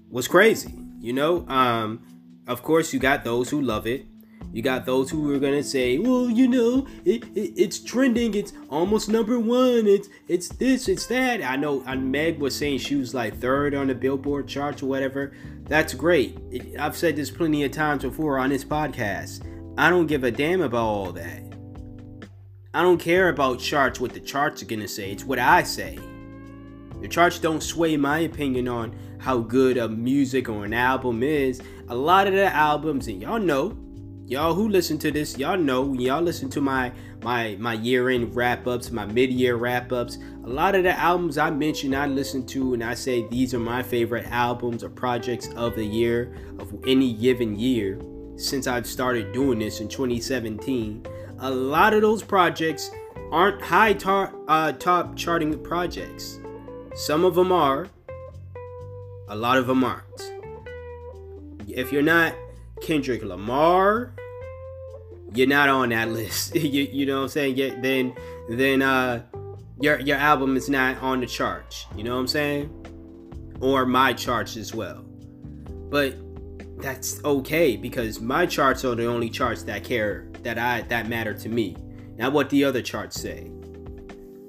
was 0.10 0.28
crazy. 0.28 0.74
You 1.00 1.14
know, 1.14 1.48
um, 1.48 2.02
of 2.48 2.64
course, 2.64 2.94
you 2.94 3.00
got 3.00 3.24
those 3.24 3.50
who 3.50 3.62
love 3.62 3.86
it. 3.86 4.08
You 4.54 4.62
got 4.62 4.86
those 4.86 5.10
who 5.10 5.34
are 5.34 5.40
gonna 5.40 5.64
say, 5.64 5.98
"Well, 5.98 6.30
you 6.30 6.48
know, 6.48 6.88
it, 7.06 7.24
it, 7.36 7.54
it's 7.56 7.80
trending. 7.80 8.34
It's 8.34 8.54
almost 8.70 9.10
number 9.10 9.40
one. 9.40 9.88
It's 9.88 10.10
it's 10.28 10.50
this. 10.50 10.88
It's 10.88 11.06
that." 11.08 11.44
I 11.44 11.56
know. 11.56 11.84
And 11.86 12.12
Meg 12.12 12.40
was 12.40 12.56
saying 12.56 12.80
she 12.80 12.96
was 12.96 13.14
like 13.14 13.38
third 13.40 13.76
on 13.76 13.88
the 13.88 13.96
Billboard 13.96 14.48
charts 14.48 14.82
or 14.82 14.88
whatever. 14.88 15.34
That's 15.66 15.94
great. 15.94 16.38
I've 16.80 16.96
said 16.96 17.16
this 17.16 17.30
plenty 17.30 17.64
of 17.66 17.72
times 17.72 18.04
before 18.04 18.40
on 18.40 18.50
this 18.50 18.64
podcast. 18.64 19.46
I 19.78 19.90
don't 19.90 20.08
give 20.08 20.24
a 20.24 20.32
damn 20.32 20.62
about 20.62 20.86
all 20.86 21.12
that. 21.12 21.44
I 22.74 22.82
don't 22.82 23.00
care 23.00 23.30
about 23.30 23.60
charts. 23.60 24.00
What 24.00 24.14
the 24.14 24.20
charts 24.20 24.64
are 24.64 24.66
gonna 24.66 24.88
say. 24.88 25.12
It's 25.12 25.24
what 25.26 25.40
I 25.40 25.64
say. 25.64 26.00
The 27.02 27.08
charts 27.08 27.38
don't 27.38 27.62
sway 27.62 27.96
my 27.96 28.20
opinion 28.20 28.68
on 28.68 28.96
how 29.20 29.40
good 29.40 29.78
a 29.78 29.88
music 29.88 30.50
or 30.50 30.66
an 30.66 30.74
album 30.74 31.22
is. 31.22 31.62
A 31.90 31.96
lot 31.96 32.28
of 32.28 32.34
the 32.34 32.54
albums, 32.54 33.08
and 33.08 33.22
y'all 33.22 33.40
know, 33.40 33.78
y'all 34.28 34.54
who 34.54 34.68
listen 34.68 34.98
to 35.00 35.10
this, 35.10 35.38
y'all 35.38 35.58
know, 35.58 35.94
y'all 35.94 36.22
listen 36.22 36.50
to 36.50 36.62
my 36.62 36.92
my 37.24 37.56
my 37.60 37.74
year-end 37.74 38.36
wrap-ups, 38.36 38.92
my 38.92 39.06
mid-year 39.06 39.56
wrap-ups. 39.56 40.18
A 40.44 40.50
lot 40.50 40.76
of 40.76 40.84
the 40.84 40.98
albums 41.00 41.38
I 41.38 41.50
mention, 41.50 41.96
I 41.96 42.08
listen 42.08 42.46
to, 42.48 42.74
and 42.74 42.84
I 42.84 42.94
say 42.94 43.26
these 43.30 43.54
are 43.54 43.60
my 43.60 43.82
favorite 43.82 44.28
albums 44.28 44.84
or 44.84 44.90
projects 44.90 45.48
of 45.56 45.76
the 45.76 45.86
year 45.86 46.36
of 46.60 46.74
any 46.86 47.14
given 47.14 47.58
year 47.58 48.00
since 48.36 48.68
I've 48.68 48.86
started 48.86 49.32
doing 49.32 49.60
this 49.60 49.80
in 49.80 49.88
2017. 49.88 51.06
A 51.40 51.50
lot 51.50 51.94
of 51.94 52.02
those 52.02 52.22
projects 52.22 52.92
aren't 53.32 53.62
high 53.62 53.94
tar- 53.94 54.34
uh, 54.48 54.74
top 54.74 55.16
charting 55.16 55.58
projects. 55.64 56.40
Some 56.96 57.24
of 57.24 57.36
them 57.36 57.52
are, 57.52 57.88
a 59.30 59.36
lot 59.36 59.58
of 59.58 59.68
them 59.68 59.84
aren't. 59.84 60.34
If 61.68 61.92
you're 61.92 62.02
not 62.02 62.34
Kendrick 62.82 63.24
Lamar, 63.24 64.14
you're 65.34 65.48
not 65.48 65.70
on 65.70 65.90
that 65.90 66.10
list. 66.10 66.56
you, 66.56 66.84
you 66.84 67.06
know 67.06 67.18
what 67.18 67.24
I'm 67.24 67.30
saying? 67.30 67.58
Yeah, 67.58 67.80
then 67.80 68.16
then 68.50 68.82
uh 68.82 69.24
your 69.80 70.00
your 70.00 70.18
album 70.18 70.56
is 70.58 70.70
not 70.70 70.98
on 71.02 71.20
the 71.20 71.28
charts. 71.28 71.86
You 71.96 72.04
know 72.04 72.16
what 72.16 72.22
I'm 72.22 72.28
saying? 72.28 72.86
Or 73.62 73.86
my 73.86 74.14
charts 74.14 74.58
as 74.58 74.74
well. 74.74 75.04
But 75.90 76.16
that's 76.82 77.24
okay 77.24 77.76
because 77.76 78.20
my 78.20 78.46
charts 78.46 78.86
are 78.86 78.96
the 78.96 79.06
only 79.06 79.30
charts 79.30 79.64
that 79.64 79.84
care 79.84 80.30
that 80.44 80.58
I 80.58 80.82
that 80.84 81.08
matter 81.08 81.34
to 81.34 81.50
me. 81.50 81.76
Not 82.18 82.34
what 82.34 82.50
the 82.50 82.64
other 82.64 82.82
charts 82.82 83.20
say. 83.20 83.52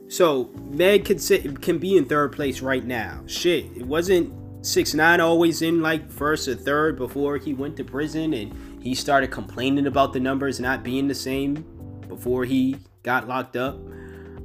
So 0.09 0.51
Meg 0.71 1.05
can 1.05 1.19
sit, 1.19 1.61
can 1.61 1.79
be 1.79 1.97
in 1.97 2.07
third 2.07 2.33
place 2.33 2.61
right 2.63 2.85
now. 2.85 3.23
Shit, 3.27 3.67
it 3.77 3.87
wasn't 3.87 4.33
six 4.69 4.95
nine 4.95 5.21
always 5.21 5.63
in 5.63 5.81
like 5.81 6.11
first 6.11 6.47
or 6.47 6.55
third 6.55 6.97
before 6.97 7.39
he 7.39 7.55
went 7.55 7.77
to 7.77 7.85
prison 7.85 8.35
and 8.35 8.83
he 8.83 8.95
started 8.95 9.31
complaining 9.31 9.87
about 9.87 10.13
the 10.13 10.21
numbers 10.21 10.61
not 10.61 10.83
being 10.83 11.09
the 11.09 11.15
same 11.15 11.65
before 12.09 12.45
he 12.45 12.77
got 13.03 13.27
locked 13.27 13.57
up. 13.57 13.79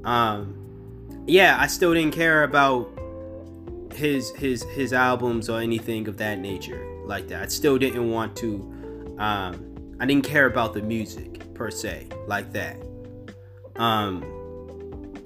Um, 0.03 1.23
yeah, 1.27 1.57
I 1.59 1.67
still 1.67 1.93
didn't 1.93 2.13
care 2.13 2.43
about 2.43 2.89
his 3.93 4.31
his 4.31 4.63
his 4.63 4.93
albums 4.93 5.49
or 5.49 5.59
anything 5.59 6.07
of 6.07 6.17
that 6.17 6.39
nature 6.39 6.85
like 7.05 7.27
that. 7.27 7.43
I 7.43 7.47
still 7.47 7.77
didn't 7.77 8.09
want 8.09 8.35
to. 8.37 9.15
Um, 9.19 9.95
I 9.99 10.05
didn't 10.05 10.25
care 10.25 10.47
about 10.47 10.73
the 10.73 10.81
music 10.81 11.53
per 11.53 11.69
se 11.69 12.07
like 12.27 12.51
that. 12.53 12.77
Um, 13.75 14.42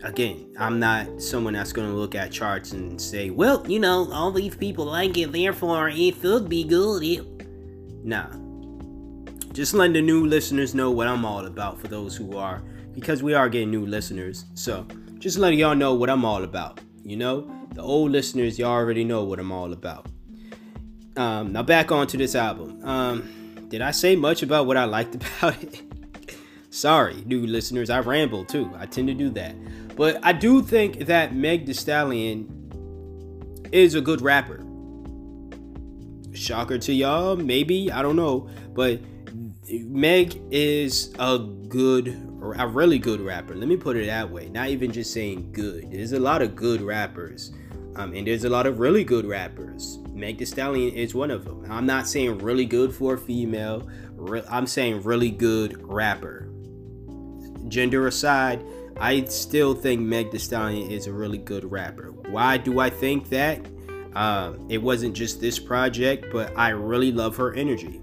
again, 0.03 0.53
I'm 0.59 0.79
not 0.79 1.21
someone 1.21 1.53
that's 1.53 1.73
going 1.73 1.89
to 1.89 1.95
look 1.95 2.15
at 2.15 2.31
charts 2.31 2.71
and 2.71 2.99
say, 2.99 3.29
well, 3.29 3.65
you 3.67 3.79
know, 3.79 4.11
all 4.11 4.31
these 4.31 4.55
people 4.55 4.85
like 4.85 5.17
it, 5.17 5.31
therefore 5.31 5.89
it 5.89 6.15
should 6.21 6.49
be 6.49 6.63
good. 6.63 7.25
Nah. 8.03 8.29
Just 9.53 9.73
letting 9.73 9.93
the 9.93 10.01
new 10.01 10.25
listeners 10.25 10.75
know 10.75 10.91
what 10.91 11.07
I'm 11.07 11.25
all 11.25 11.45
about 11.45 11.79
for 11.79 11.87
those 11.87 12.15
who 12.15 12.37
are, 12.37 12.61
because 12.93 13.23
we 13.23 13.33
are 13.33 13.49
getting 13.49 13.71
new 13.71 13.85
listeners. 13.85 14.45
So, 14.53 14.85
just 15.17 15.39
letting 15.39 15.57
y'all 15.59 15.75
know 15.75 15.95
what 15.95 16.09
I'm 16.09 16.23
all 16.23 16.43
about. 16.43 16.79
You 17.03 17.17
know, 17.17 17.51
the 17.73 17.81
old 17.81 18.11
listeners, 18.11 18.59
y'all 18.59 18.71
already 18.71 19.03
know 19.03 19.23
what 19.23 19.39
I'm 19.39 19.51
all 19.51 19.73
about. 19.73 20.07
Um, 21.15 21.53
now, 21.53 21.63
back 21.63 21.91
onto 21.91 22.17
this 22.17 22.35
album. 22.35 22.83
Um, 22.83 23.67
did 23.69 23.81
I 23.81 23.91
say 23.91 24.15
much 24.15 24.43
about 24.43 24.67
what 24.67 24.77
I 24.77 24.85
liked 24.85 25.15
about 25.39 25.63
it? 25.63 25.81
Sorry, 26.69 27.23
new 27.25 27.47
listeners, 27.47 27.89
I 27.89 27.99
ramble 28.01 28.45
too. 28.45 28.71
I 28.77 28.85
tend 28.85 29.07
to 29.07 29.15
do 29.15 29.31
that. 29.31 29.55
But 29.97 30.19
I 30.23 30.31
do 30.31 30.61
think 30.61 31.07
that 31.07 31.35
Meg 31.35 31.65
The 31.65 31.73
Stallion 31.73 32.53
is 33.71 33.95
a 33.95 34.01
good 34.01 34.21
rapper. 34.21 34.63
Shocker 36.33 36.77
to 36.77 36.93
y'all, 36.93 37.35
maybe, 37.35 37.91
I 37.91 38.03
don't 38.03 38.15
know. 38.15 38.47
But 38.73 39.01
Meg 39.69 40.39
is 40.51 41.13
a 41.17 41.39
good, 41.39 42.09
a 42.57 42.67
really 42.67 42.99
good 42.99 43.19
rapper. 43.19 43.55
Let 43.55 43.67
me 43.67 43.75
put 43.75 43.97
it 43.97 44.05
that 44.05 44.29
way. 44.29 44.49
Not 44.49 44.69
even 44.69 44.91
just 44.91 45.11
saying 45.11 45.51
good. 45.51 45.91
There's 45.91 46.13
a 46.13 46.19
lot 46.19 46.43
of 46.43 46.55
good 46.55 46.81
rappers. 46.81 47.51
Um, 47.95 48.13
and 48.13 48.27
there's 48.27 48.43
a 48.43 48.49
lot 48.49 48.67
of 48.67 48.79
really 48.79 49.03
good 49.03 49.25
rappers. 49.25 49.97
Meg 50.13 50.37
The 50.37 50.45
Stallion 50.45 50.93
is 50.93 51.15
one 51.15 51.31
of 51.31 51.43
them. 51.43 51.65
I'm 51.71 51.87
not 51.87 52.07
saying 52.07 52.37
really 52.37 52.65
good 52.65 52.93
for 52.93 53.15
a 53.15 53.17
female. 53.17 53.89
I'm 54.47 54.67
saying 54.67 55.01
really 55.01 55.31
good 55.31 55.81
rapper. 55.83 56.49
Gender 57.67 58.05
aside, 58.05 58.63
I 58.99 59.23
still 59.25 59.73
think 59.73 60.01
Meg 60.01 60.31
Thee 60.31 60.39
Stallion 60.39 60.89
is 60.89 61.07
a 61.07 61.13
really 61.13 61.37
good 61.37 61.71
rapper. 61.71 62.11
Why 62.29 62.57
do 62.57 62.79
I 62.79 62.89
think 62.89 63.29
that? 63.29 63.65
Um, 64.15 64.65
it 64.69 64.81
wasn't 64.81 65.15
just 65.15 65.39
this 65.39 65.59
project, 65.59 66.27
but 66.31 66.51
I 66.57 66.69
really 66.69 67.11
love 67.11 67.37
her 67.37 67.53
energy. 67.53 68.01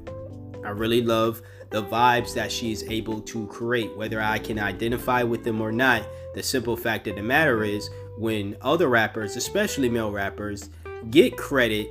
I 0.65 0.69
really 0.71 1.03
love 1.03 1.43
the 1.71 1.83
vibes 1.83 2.35
that 2.35 2.53
she's 2.53 2.85
able 2.85 3.21
to 3.23 3.49
create, 3.49 3.97
whether 3.97 4.21
I 4.21 4.39
can 4.39 4.61
identify 4.61 5.25
with 5.25 5.43
them 5.43 5.61
or 5.61 5.73
not. 5.73 6.07
The 6.35 6.43
simple 6.43 6.77
fact 6.77 7.09
of 7.09 7.17
the 7.17 7.23
matter 7.23 7.65
is, 7.65 7.91
when 8.17 8.57
other 8.63 8.89
rappers, 8.89 9.35
especially 9.35 9.89
male 9.89 10.13
rappers, 10.13 10.71
get 11.11 11.37
credit 11.37 11.89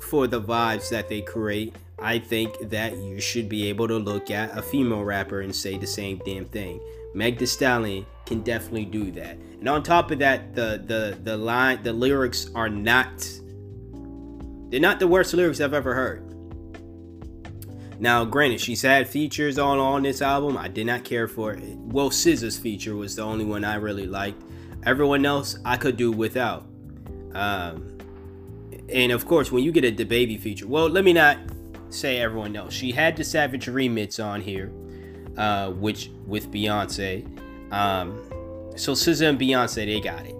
for 0.00 0.26
the 0.26 0.40
vibes 0.40 0.88
that 0.88 1.10
they 1.10 1.20
create, 1.20 1.76
I 1.98 2.18
think 2.18 2.70
that 2.70 2.96
you 2.96 3.20
should 3.20 3.48
be 3.48 3.68
able 3.68 3.86
to 3.88 3.98
look 3.98 4.30
at 4.30 4.56
a 4.56 4.62
female 4.62 5.04
rapper 5.04 5.42
and 5.42 5.54
say 5.54 5.76
the 5.76 5.86
same 5.86 6.20
damn 6.24 6.46
thing. 6.46 6.80
Meg 7.14 7.38
Thee 7.38 7.46
Stallion 7.46 8.06
can 8.32 8.42
definitely 8.42 8.86
do 8.86 9.10
that. 9.12 9.36
And 9.36 9.68
on 9.68 9.82
top 9.82 10.10
of 10.10 10.18
that, 10.20 10.54
the 10.54 10.82
the 10.84 11.18
the 11.22 11.36
line, 11.36 11.82
the 11.82 11.92
lyrics 11.92 12.50
are 12.54 12.68
not 12.68 13.28
they're 14.70 14.80
not 14.80 14.98
the 14.98 15.06
worst 15.06 15.34
lyrics 15.34 15.60
I've 15.60 15.74
ever 15.74 15.94
heard. 15.94 16.28
Now, 18.00 18.24
granted, 18.24 18.60
she's 18.60 18.82
had 18.82 19.06
features 19.06 19.58
on 19.58 19.78
on 19.78 20.02
this 20.02 20.22
album. 20.22 20.56
I 20.56 20.68
did 20.68 20.86
not 20.86 21.04
care 21.04 21.28
for 21.28 21.52
it. 21.52 21.62
Well, 21.76 22.10
SZA's 22.10 22.58
feature 22.58 22.96
was 22.96 23.16
the 23.16 23.22
only 23.22 23.44
one 23.44 23.64
I 23.64 23.76
really 23.76 24.06
liked. 24.06 24.42
Everyone 24.84 25.24
else 25.24 25.58
I 25.64 25.76
could 25.76 25.96
do 25.96 26.10
without. 26.10 26.66
Um, 27.34 27.98
and 28.88 29.12
of 29.12 29.26
course, 29.26 29.52
when 29.52 29.62
you 29.62 29.70
get 29.70 29.84
a 29.84 29.92
DaBaby 29.92 30.40
feature, 30.40 30.66
well, 30.66 30.88
let 30.88 31.04
me 31.04 31.12
not 31.12 31.38
say 31.90 32.18
everyone 32.18 32.56
else. 32.56 32.72
She 32.72 32.90
had 32.90 33.16
the 33.16 33.24
Savage 33.24 33.66
remix 33.66 34.22
on 34.22 34.40
here, 34.40 34.72
uh, 35.36 35.70
which 35.70 36.10
with 36.26 36.50
Beyonce. 36.50 37.41
Um, 37.72 38.22
so 38.76 38.92
SZA 38.92 39.30
and 39.30 39.40
Beyonce, 39.40 39.86
they 39.86 40.00
got 40.00 40.24
it. 40.26 40.36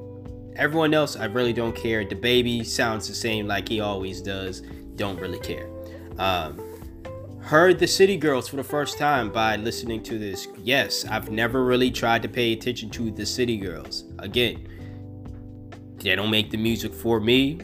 Everyone 0.54 0.92
else, 0.94 1.16
I 1.16 1.24
really 1.24 1.52
don't 1.52 1.74
care. 1.74 2.04
DaBaby 2.04 2.64
sounds 2.64 3.08
the 3.08 3.14
same 3.14 3.46
like 3.46 3.68
he 3.68 3.80
always 3.80 4.20
does. 4.20 4.60
Don't 4.96 5.18
really 5.18 5.40
care. 5.40 5.68
Um, 6.18 6.60
heard 7.40 7.78
the 7.78 7.86
City 7.86 8.16
Girls 8.16 8.48
for 8.48 8.56
the 8.56 8.64
first 8.64 8.98
time 8.98 9.32
by 9.32 9.56
listening 9.56 10.02
to 10.04 10.18
this. 10.18 10.46
Yes, 10.58 11.06
I've 11.06 11.30
never 11.30 11.64
really 11.64 11.90
tried 11.90 12.22
to 12.22 12.28
pay 12.28 12.52
attention 12.52 12.90
to 12.90 13.10
the 13.10 13.24
City 13.24 13.56
Girls. 13.56 14.04
Again, 14.18 14.68
they 15.96 16.14
don't 16.14 16.30
make 16.30 16.50
the 16.50 16.58
music 16.58 16.92
for 16.92 17.18
me. 17.18 17.60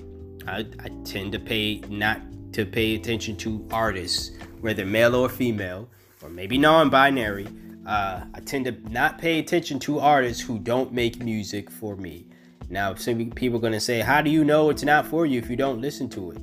I, 0.47 0.67
I 0.81 0.89
tend 1.05 1.33
to 1.33 1.39
pay 1.39 1.81
not 1.89 2.23
to 2.53 2.65
pay 2.65 2.95
attention 2.95 3.37
to 3.37 3.67
artists, 3.71 4.31
whether 4.61 4.87
male 4.87 5.15
or 5.15 5.29
female, 5.29 5.89
or 6.23 6.31
maybe 6.31 6.57
non-binary. 6.57 7.47
Uh, 7.89 8.25
I 8.35 8.41
tend 8.41 8.67
to 8.67 8.73
not 8.93 9.19
pay 9.19 9.39
attention 9.39 9.79
to 9.81 9.99
artists 9.99 10.43
who 10.43 10.59
don't 10.59 10.93
make 10.93 11.21
music 11.21 11.71
for 11.71 11.97
me. 11.97 12.27
Now, 12.69 12.95
some 12.95 13.31
people 13.31 13.59
are 13.59 13.63
gonna 13.63 13.81
say, 13.81 14.01
"How 14.01 14.21
do 14.21 14.31
you 14.31 14.45
know 14.45 14.69
it's 14.69 14.85
not 14.85 15.07
for 15.07 15.25
you 15.25 15.39
if 15.39 15.49
you 15.49 15.57
don't 15.57 15.81
listen 15.81 16.09
to 16.11 16.33
it?" 16.33 16.39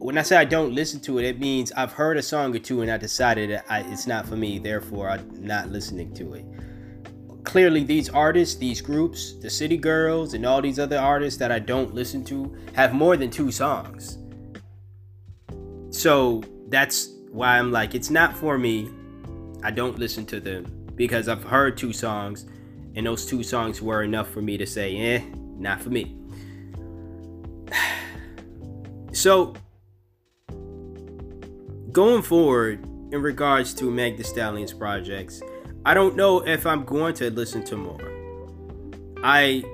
when 0.00 0.16
I 0.16 0.22
say 0.22 0.36
I 0.36 0.46
don't 0.46 0.74
listen 0.74 0.98
to 1.00 1.18
it, 1.18 1.26
it 1.26 1.38
means 1.38 1.72
I've 1.72 1.92
heard 1.92 2.16
a 2.16 2.22
song 2.22 2.56
or 2.56 2.58
two 2.58 2.80
and 2.80 2.90
I 2.90 2.96
decided 2.96 3.60
I, 3.68 3.80
it's 3.80 4.06
not 4.06 4.26
for 4.26 4.34
me. 4.34 4.58
Therefore, 4.58 5.10
I'm 5.10 5.28
not 5.44 5.68
listening 5.68 6.14
to 6.14 6.34
it. 6.34 6.44
Clearly, 7.44 7.84
these 7.84 8.08
artists, 8.08 8.56
these 8.56 8.80
groups, 8.80 9.34
the 9.34 9.50
City 9.50 9.76
Girls, 9.76 10.32
and 10.32 10.46
all 10.46 10.62
these 10.62 10.78
other 10.78 10.98
artists 10.98 11.38
that 11.38 11.52
I 11.52 11.58
don't 11.58 11.94
listen 11.94 12.24
to 12.24 12.56
have 12.74 12.94
more 12.94 13.16
than 13.16 13.30
two 13.30 13.52
songs. 13.52 14.18
So 15.90 16.42
that's 16.68 17.10
why 17.30 17.58
I'm 17.58 17.70
like, 17.70 17.94
it's 17.94 18.10
not 18.10 18.34
for 18.34 18.56
me. 18.56 18.88
I 19.62 19.70
don't 19.70 19.98
listen 19.98 20.26
to 20.26 20.40
them 20.40 20.66
because 20.96 21.28
I've 21.28 21.44
heard 21.44 21.76
two 21.76 21.92
songs, 21.92 22.46
and 22.94 23.06
those 23.06 23.26
two 23.26 23.42
songs 23.42 23.80
were 23.80 24.02
enough 24.02 24.28
for 24.28 24.42
me 24.42 24.56
to 24.58 24.66
say, 24.66 24.96
eh, 24.96 25.22
not 25.58 25.80
for 25.80 25.90
me. 25.90 26.16
So 29.12 29.54
going 31.90 32.22
forward 32.22 32.84
in 33.12 33.22
regards 33.22 33.74
to 33.74 33.90
Meg 33.90 34.16
the 34.16 34.22
Stallion's 34.22 34.72
projects, 34.72 35.42
I 35.84 35.94
don't 35.94 36.14
know 36.14 36.46
if 36.46 36.64
I'm 36.64 36.84
going 36.84 37.14
to 37.14 37.28
listen 37.30 37.64
to 37.64 37.76
more. 37.76 38.00
I 39.24 39.64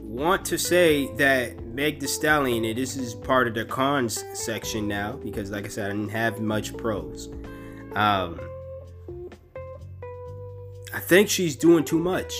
want 0.00 0.44
to 0.46 0.58
say 0.58 1.12
that 1.16 1.62
Meg 1.66 2.00
the 2.00 2.08
Stallion, 2.08 2.64
and 2.64 2.78
this 2.78 2.96
is 2.96 3.14
part 3.14 3.46
of 3.46 3.54
the 3.54 3.64
cons 3.64 4.24
section 4.32 4.88
now, 4.88 5.12
because 5.12 5.50
like 5.50 5.66
I 5.66 5.68
said, 5.68 5.90
I 5.90 5.94
didn't 5.94 6.10
have 6.10 6.40
much 6.40 6.76
pros. 6.76 7.28
Um, 7.94 8.40
I 10.94 11.00
think 11.00 11.28
she's 11.28 11.56
doing 11.56 11.84
too 11.84 11.98
much. 11.98 12.32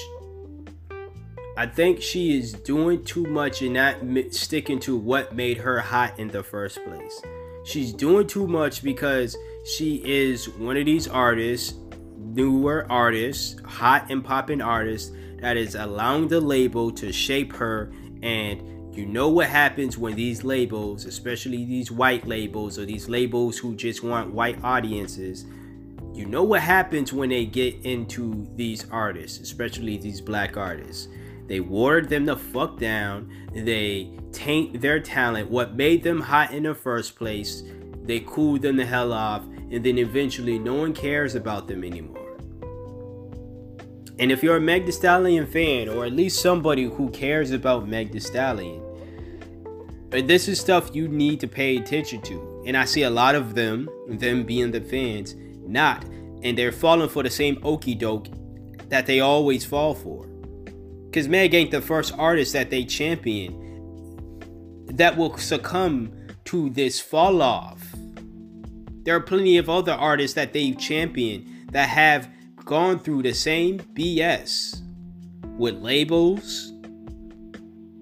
I 1.57 1.67
think 1.67 2.01
she 2.01 2.39
is 2.39 2.53
doing 2.53 3.05
too 3.05 3.27
much 3.27 3.61
and 3.61 3.75
not 3.75 3.97
sticking 4.31 4.81
to 4.81 4.97
what 4.97 5.35
made 5.35 5.59
her 5.59 5.81
hot 5.81 6.19
in 6.19 6.29
the 6.29 6.43
first 6.43 6.83
place 6.85 7.21
she's 7.65 7.93
doing 7.93 8.27
too 8.27 8.47
much 8.47 8.83
because 8.83 9.37
she 9.65 9.97
is 10.05 10.49
one 10.49 10.77
of 10.77 10.85
these 10.85 11.09
artists, 11.09 11.75
newer 12.19 12.87
artists, 12.91 13.57
hot 13.65 14.11
and 14.11 14.25
popping 14.25 14.61
artists 14.61 15.11
that 15.41 15.57
is 15.57 15.75
allowing 15.75 16.29
the 16.29 16.41
label 16.41 16.93
to 16.93 17.13
shape 17.13 17.53
her 17.55 17.91
and 18.23 18.71
you 18.95 19.07
know 19.07 19.29
what 19.29 19.49
happens 19.49 19.99
when 19.99 20.15
these 20.15 20.45
labels, 20.45 21.05
especially 21.05 21.65
these 21.65 21.91
white 21.91 22.29
labels 22.29 22.79
or 22.79 22.87
these 22.87 23.09
labels 23.09 23.59
who 23.59 23.75
just 23.75 24.05
want 24.05 24.33
white 24.33 24.63
audiences, 24.63 25.45
you 26.15 26.27
know 26.27 26.45
what 26.45 26.61
happens 26.61 27.13
when 27.13 27.31
they 27.31 27.45
get 27.45 27.75
into 27.85 28.47
these 28.55 28.89
artists, 28.91 29.41
especially 29.41 29.97
these 29.97 30.21
black 30.21 30.57
artists. 30.57 31.09
They 31.49 31.59
watered 31.59 32.09
them 32.09 32.25
the 32.25 32.37
fuck 32.37 32.79
down. 32.79 33.31
They 33.53 34.17
taint 34.31 34.81
their 34.81 35.01
talent. 35.01 35.51
What 35.51 35.75
made 35.75 36.05
them 36.05 36.21
hot 36.21 36.53
in 36.53 36.63
the 36.63 36.75
first 36.75 37.17
place, 37.17 37.65
they 38.05 38.21
cool 38.21 38.59
them 38.59 38.77
the 38.77 38.87
hell 38.87 39.13
off. 39.13 39.43
And 39.43 39.85
then 39.85 39.99
eventually, 39.99 40.57
no 40.57 40.75
one 40.75 40.95
cares 40.95 41.35
about 41.35 41.67
them 41.67 41.83
anymore. 41.83 42.39
And 44.21 44.31
if 44.31 44.45
you're 44.45 44.57
a 44.57 44.61
Meg 44.61 44.87
Thee 44.87 44.93
Stallion 44.93 45.49
fan, 45.49 45.89
or 45.89 46.05
at 46.05 46.13
least 46.13 46.41
somebody 46.41 46.85
who 46.85 47.11
cares 47.11 47.51
about 47.51 47.89
Meg 47.89 48.13
Thee 48.13 48.21
Stallion, 48.21 48.81
uh, 50.13 50.21
this 50.23 50.47
is 50.47 50.61
stuff 50.61 50.95
you 50.95 51.09
need 51.09 51.41
to 51.41 51.49
pay 51.49 51.77
attention 51.77 52.23
to. 52.23 52.63
And 52.67 52.77
I 52.77 52.85
see 52.85 53.03
a 53.03 53.11
lot 53.11 53.35
of 53.35 53.57
them, 53.57 53.89
them 54.07 54.45
being 54.45 54.71
the 54.71 54.81
fans, 54.81 55.35
not. 55.67 56.05
And 56.43 56.59
they're 56.59 56.73
falling 56.73 57.09
for 57.09 57.23
the 57.23 57.31
same 57.31 57.59
okey 57.65 57.95
doke 57.95 58.29
that 58.89 59.07
they 59.07 59.21
always 59.21 59.65
fall 59.65 59.95
for. 59.95 60.27
Because 61.07 61.29
Meg 61.29 61.55
ain't 61.55 61.71
the 61.71 61.81
first 61.81 62.13
artist 62.19 62.53
that 62.53 62.71
they 62.71 62.85
champion 62.85 63.61
that 64.87 65.17
will 65.17 65.37
succumb 65.39 66.13
to 66.45 66.71
this 66.71 67.01
fall 67.01 67.41
off. 67.41 67.83
There 69.05 69.17
are 69.17 69.21
plenty 69.21 69.59
of 69.59 69.69
other 69.69 69.93
artists 69.93 70.35
that 70.35 70.53
they've 70.53 70.79
championed 70.79 71.71
that 71.73 71.89
have 71.89 72.29
gone 72.65 72.99
through 72.99 73.23
the 73.23 73.35
same 73.35 73.79
BS 73.79 74.81
with 75.59 75.77
labels 75.77 76.73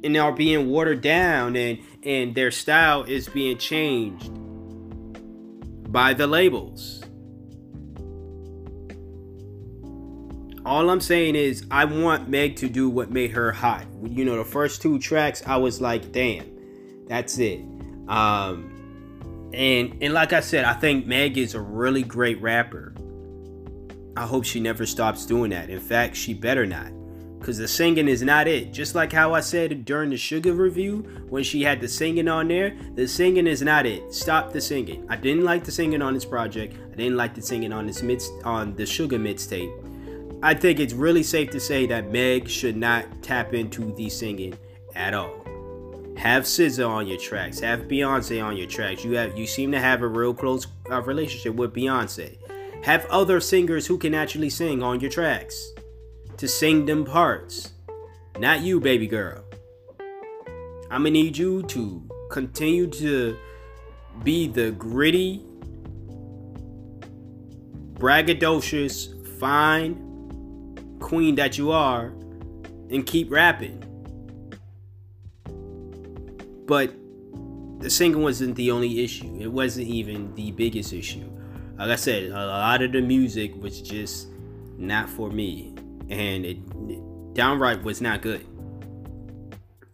and 0.04 0.16
are 0.16 0.32
being 0.32 0.68
watered 0.70 1.00
down 1.00 1.56
and 1.56 1.78
and 2.04 2.34
their 2.34 2.50
style 2.50 3.04
is 3.04 3.28
being 3.28 3.56
changed 3.58 4.30
by 5.92 6.12
the 6.14 6.26
labels. 6.26 7.01
All 10.72 10.88
I'm 10.88 11.02
saying 11.02 11.36
is 11.36 11.66
I 11.70 11.84
want 11.84 12.30
Meg 12.30 12.56
to 12.56 12.68
do 12.68 12.88
what 12.88 13.10
made 13.10 13.32
her 13.32 13.52
hot. 13.52 13.84
You 14.02 14.24
know, 14.24 14.38
the 14.38 14.44
first 14.44 14.80
two 14.80 14.98
tracks, 14.98 15.42
I 15.46 15.58
was 15.58 15.82
like, 15.82 16.12
damn, 16.12 16.46
that's 17.06 17.36
it. 17.36 17.60
Um, 18.08 19.50
and 19.52 20.02
and 20.02 20.14
like 20.14 20.32
I 20.32 20.40
said, 20.40 20.64
I 20.64 20.72
think 20.72 21.06
Meg 21.06 21.36
is 21.36 21.54
a 21.54 21.60
really 21.60 22.02
great 22.02 22.40
rapper. 22.40 22.94
I 24.16 24.22
hope 24.22 24.46
she 24.46 24.60
never 24.60 24.86
stops 24.86 25.26
doing 25.26 25.50
that. 25.50 25.68
In 25.68 25.78
fact, 25.78 26.16
she 26.16 26.32
better 26.32 26.64
not. 26.64 26.90
Cause 27.42 27.58
the 27.58 27.68
singing 27.68 28.08
is 28.08 28.22
not 28.22 28.48
it. 28.48 28.72
Just 28.72 28.94
like 28.94 29.12
how 29.12 29.34
I 29.34 29.40
said 29.40 29.84
during 29.84 30.08
the 30.10 30.16
Sugar 30.16 30.54
review, 30.54 31.00
when 31.28 31.42
she 31.42 31.62
had 31.62 31.80
the 31.80 31.88
singing 31.88 32.28
on 32.28 32.48
there, 32.48 32.74
the 32.94 33.06
singing 33.06 33.48
is 33.48 33.60
not 33.60 33.84
it. 33.84 34.14
Stop 34.14 34.52
the 34.52 34.60
singing. 34.60 35.04
I 35.10 35.16
didn't 35.16 35.44
like 35.44 35.64
the 35.64 35.72
singing 35.72 36.00
on 36.00 36.14
this 36.14 36.24
project. 36.24 36.76
I 36.92 36.96
didn't 36.96 37.16
like 37.16 37.34
the 37.34 37.42
singing 37.42 37.72
on 37.72 37.86
this 37.86 38.00
mix 38.00 38.30
on 38.44 38.76
the 38.76 38.86
Sugar 38.86 39.18
mixtape. 39.18 39.81
I 40.44 40.54
think 40.54 40.80
it's 40.80 40.92
really 40.92 41.22
safe 41.22 41.50
to 41.50 41.60
say 41.60 41.86
that 41.86 42.10
Meg 42.10 42.48
should 42.48 42.76
not 42.76 43.22
tap 43.22 43.54
into 43.54 43.94
the 43.94 44.10
singing 44.10 44.58
at 44.96 45.14
all. 45.14 45.42
Have 46.16 46.42
SZA 46.42 46.88
on 46.88 47.06
your 47.06 47.18
tracks. 47.18 47.60
Have 47.60 47.82
Beyonce 47.82 48.44
on 48.44 48.56
your 48.56 48.66
tracks. 48.66 49.04
You 49.04 49.12
have 49.12 49.38
you 49.38 49.46
seem 49.46 49.70
to 49.72 49.78
have 49.78 50.02
a 50.02 50.08
real 50.08 50.34
close 50.34 50.66
uh, 50.90 51.00
relationship 51.02 51.54
with 51.54 51.72
Beyonce. 51.72 52.36
Have 52.84 53.06
other 53.06 53.38
singers 53.40 53.86
who 53.86 53.96
can 53.98 54.14
actually 54.14 54.50
sing 54.50 54.82
on 54.82 54.98
your 54.98 55.10
tracks 55.10 55.72
to 56.38 56.48
sing 56.48 56.86
them 56.86 57.04
parts. 57.04 57.72
Not 58.38 58.62
you, 58.62 58.80
baby 58.80 59.06
girl. 59.06 59.44
I'm 60.90 61.02
gonna 61.02 61.10
need 61.10 61.36
you 61.36 61.62
to 61.62 62.02
continue 62.30 62.88
to 62.88 63.36
be 64.24 64.48
the 64.48 64.72
gritty, 64.72 65.44
braggadocious, 67.94 69.38
fine, 69.38 70.01
queen 71.02 71.34
that 71.34 71.58
you 71.58 71.72
are 71.72 72.06
and 72.90 73.04
keep 73.04 73.30
rapping. 73.30 73.84
But 76.66 76.94
the 77.80 77.90
singing 77.90 78.22
wasn't 78.22 78.54
the 78.56 78.70
only 78.70 79.02
issue. 79.02 79.36
It 79.40 79.48
wasn't 79.48 79.88
even 79.88 80.34
the 80.34 80.52
biggest 80.52 80.92
issue. 80.92 81.28
Like 81.78 81.90
I 81.90 81.96
said, 81.96 82.30
a 82.30 82.46
lot 82.46 82.82
of 82.82 82.92
the 82.92 83.00
music 83.00 83.60
was 83.60 83.82
just 83.82 84.28
not 84.78 85.10
for 85.10 85.30
me. 85.30 85.74
And 86.08 86.46
it, 86.46 86.58
it 86.88 87.34
downright 87.34 87.82
was 87.82 88.00
not 88.00 88.22
good. 88.22 88.46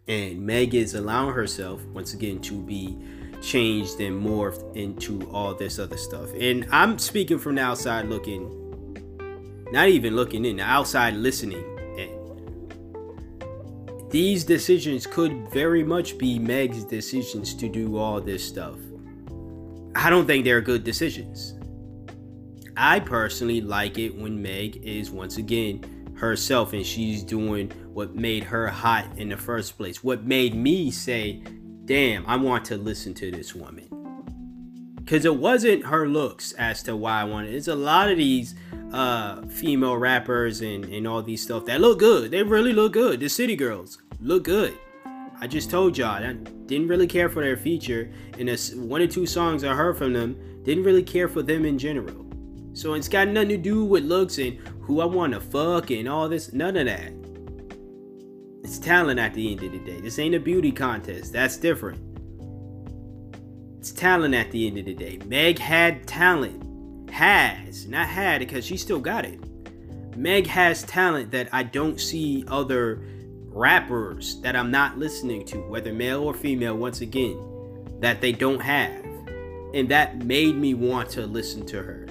And 0.06 0.40
Meg 0.40 0.74
is 0.74 0.94
allowing 0.94 1.34
herself, 1.34 1.84
once 1.86 2.14
again, 2.14 2.40
to 2.42 2.62
be 2.62 2.96
changed 3.40 4.00
and 4.00 4.24
morphed 4.24 4.76
into 4.76 5.28
all 5.30 5.54
this 5.54 5.78
other 5.78 5.96
stuff. 5.96 6.30
And 6.34 6.66
I'm 6.70 6.98
speaking 6.98 7.38
from 7.38 7.54
the 7.54 7.62
outside 7.62 8.06
looking 8.06 8.67
not 9.72 9.88
even 9.88 10.16
looking 10.16 10.44
in, 10.44 10.60
outside 10.60 11.14
listening. 11.14 11.64
These 14.10 14.44
decisions 14.44 15.06
could 15.06 15.50
very 15.50 15.84
much 15.84 16.16
be 16.16 16.38
Meg's 16.38 16.82
decisions 16.82 17.52
to 17.54 17.68
do 17.68 17.98
all 17.98 18.22
this 18.22 18.42
stuff. 18.46 18.76
I 19.94 20.08
don't 20.08 20.26
think 20.26 20.44
they're 20.44 20.62
good 20.62 20.82
decisions. 20.82 21.54
I 22.74 23.00
personally 23.00 23.60
like 23.60 23.98
it 23.98 24.16
when 24.16 24.40
Meg 24.40 24.76
is 24.82 25.10
once 25.10 25.36
again 25.36 26.14
herself 26.16 26.72
and 26.72 26.86
she's 26.86 27.22
doing 27.22 27.70
what 27.92 28.14
made 28.14 28.44
her 28.44 28.68
hot 28.68 29.06
in 29.18 29.28
the 29.28 29.36
first 29.36 29.76
place. 29.76 30.02
What 30.02 30.24
made 30.24 30.54
me 30.54 30.90
say, 30.90 31.42
damn, 31.84 32.24
I 32.26 32.36
want 32.36 32.64
to 32.66 32.78
listen 32.78 33.12
to 33.14 33.30
this 33.30 33.54
woman. 33.54 33.88
Because 34.94 35.26
it 35.26 35.36
wasn't 35.36 35.84
her 35.84 36.08
looks 36.08 36.52
as 36.52 36.82
to 36.84 36.96
why 36.96 37.20
I 37.20 37.24
wanted. 37.24 37.54
It's 37.54 37.68
a 37.68 37.74
lot 37.74 38.10
of 38.10 38.16
these 38.16 38.54
uh, 38.92 39.42
female 39.46 39.96
rappers 39.96 40.60
and, 40.60 40.84
and 40.86 41.06
all 41.06 41.22
these 41.22 41.42
stuff 41.42 41.64
that 41.66 41.80
look 41.80 41.98
good. 41.98 42.30
They 42.30 42.42
really 42.42 42.72
look 42.72 42.92
good. 42.92 43.20
The 43.20 43.28
City 43.28 43.56
Girls 43.56 43.98
look 44.20 44.44
good. 44.44 44.76
I 45.40 45.46
just 45.46 45.70
told 45.70 45.96
y'all 45.96 46.22
I 46.24 46.32
didn't 46.32 46.88
really 46.88 47.06
care 47.06 47.28
for 47.28 47.42
their 47.42 47.56
feature, 47.56 48.10
and 48.38 48.50
one 48.88 49.02
or 49.02 49.06
two 49.06 49.26
songs 49.26 49.62
I 49.62 49.72
heard 49.72 49.96
from 49.96 50.12
them 50.12 50.36
didn't 50.64 50.84
really 50.84 51.02
care 51.02 51.28
for 51.28 51.42
them 51.42 51.64
in 51.64 51.78
general. 51.78 52.26
So 52.72 52.94
it's 52.94 53.08
got 53.08 53.28
nothing 53.28 53.50
to 53.50 53.56
do 53.56 53.84
with 53.84 54.04
looks 54.04 54.38
and 54.38 54.58
who 54.80 55.00
I 55.00 55.04
want 55.04 55.32
to 55.32 55.40
fuck 55.40 55.90
and 55.90 56.08
all 56.08 56.28
this. 56.28 56.52
None 56.52 56.76
of 56.76 56.86
that. 56.86 57.12
It's 58.64 58.78
talent 58.78 59.18
at 59.18 59.34
the 59.34 59.52
end 59.52 59.62
of 59.62 59.72
the 59.72 59.78
day. 59.78 60.00
This 60.00 60.18
ain't 60.18 60.34
a 60.34 60.40
beauty 60.40 60.72
contest. 60.72 61.32
That's 61.32 61.56
different. 61.56 62.00
It's 63.78 63.92
talent 63.92 64.34
at 64.34 64.50
the 64.50 64.66
end 64.66 64.78
of 64.78 64.84
the 64.86 64.94
day. 64.94 65.18
Meg 65.26 65.58
had 65.58 66.06
talent. 66.06 66.67
Has. 67.10 67.86
Not 67.86 68.08
had 68.08 68.40
because 68.40 68.64
she 68.64 68.76
still 68.76 69.00
got 69.00 69.24
it. 69.24 69.38
Meg 70.16 70.46
has 70.46 70.82
talent 70.82 71.30
that 71.30 71.48
I 71.52 71.62
don't 71.62 72.00
see 72.00 72.44
other 72.48 73.00
rappers 73.46 74.40
that 74.40 74.56
I'm 74.56 74.70
not 74.70 74.98
listening 74.98 75.44
to, 75.46 75.58
whether 75.58 75.92
male 75.92 76.22
or 76.22 76.34
female, 76.34 76.76
once 76.76 77.00
again, 77.00 77.38
that 78.00 78.20
they 78.20 78.32
don't 78.32 78.60
have. 78.60 79.04
And 79.74 79.88
that 79.90 80.24
made 80.24 80.56
me 80.56 80.74
want 80.74 81.10
to 81.10 81.26
listen 81.26 81.66
to 81.66 81.82
her. 81.82 82.06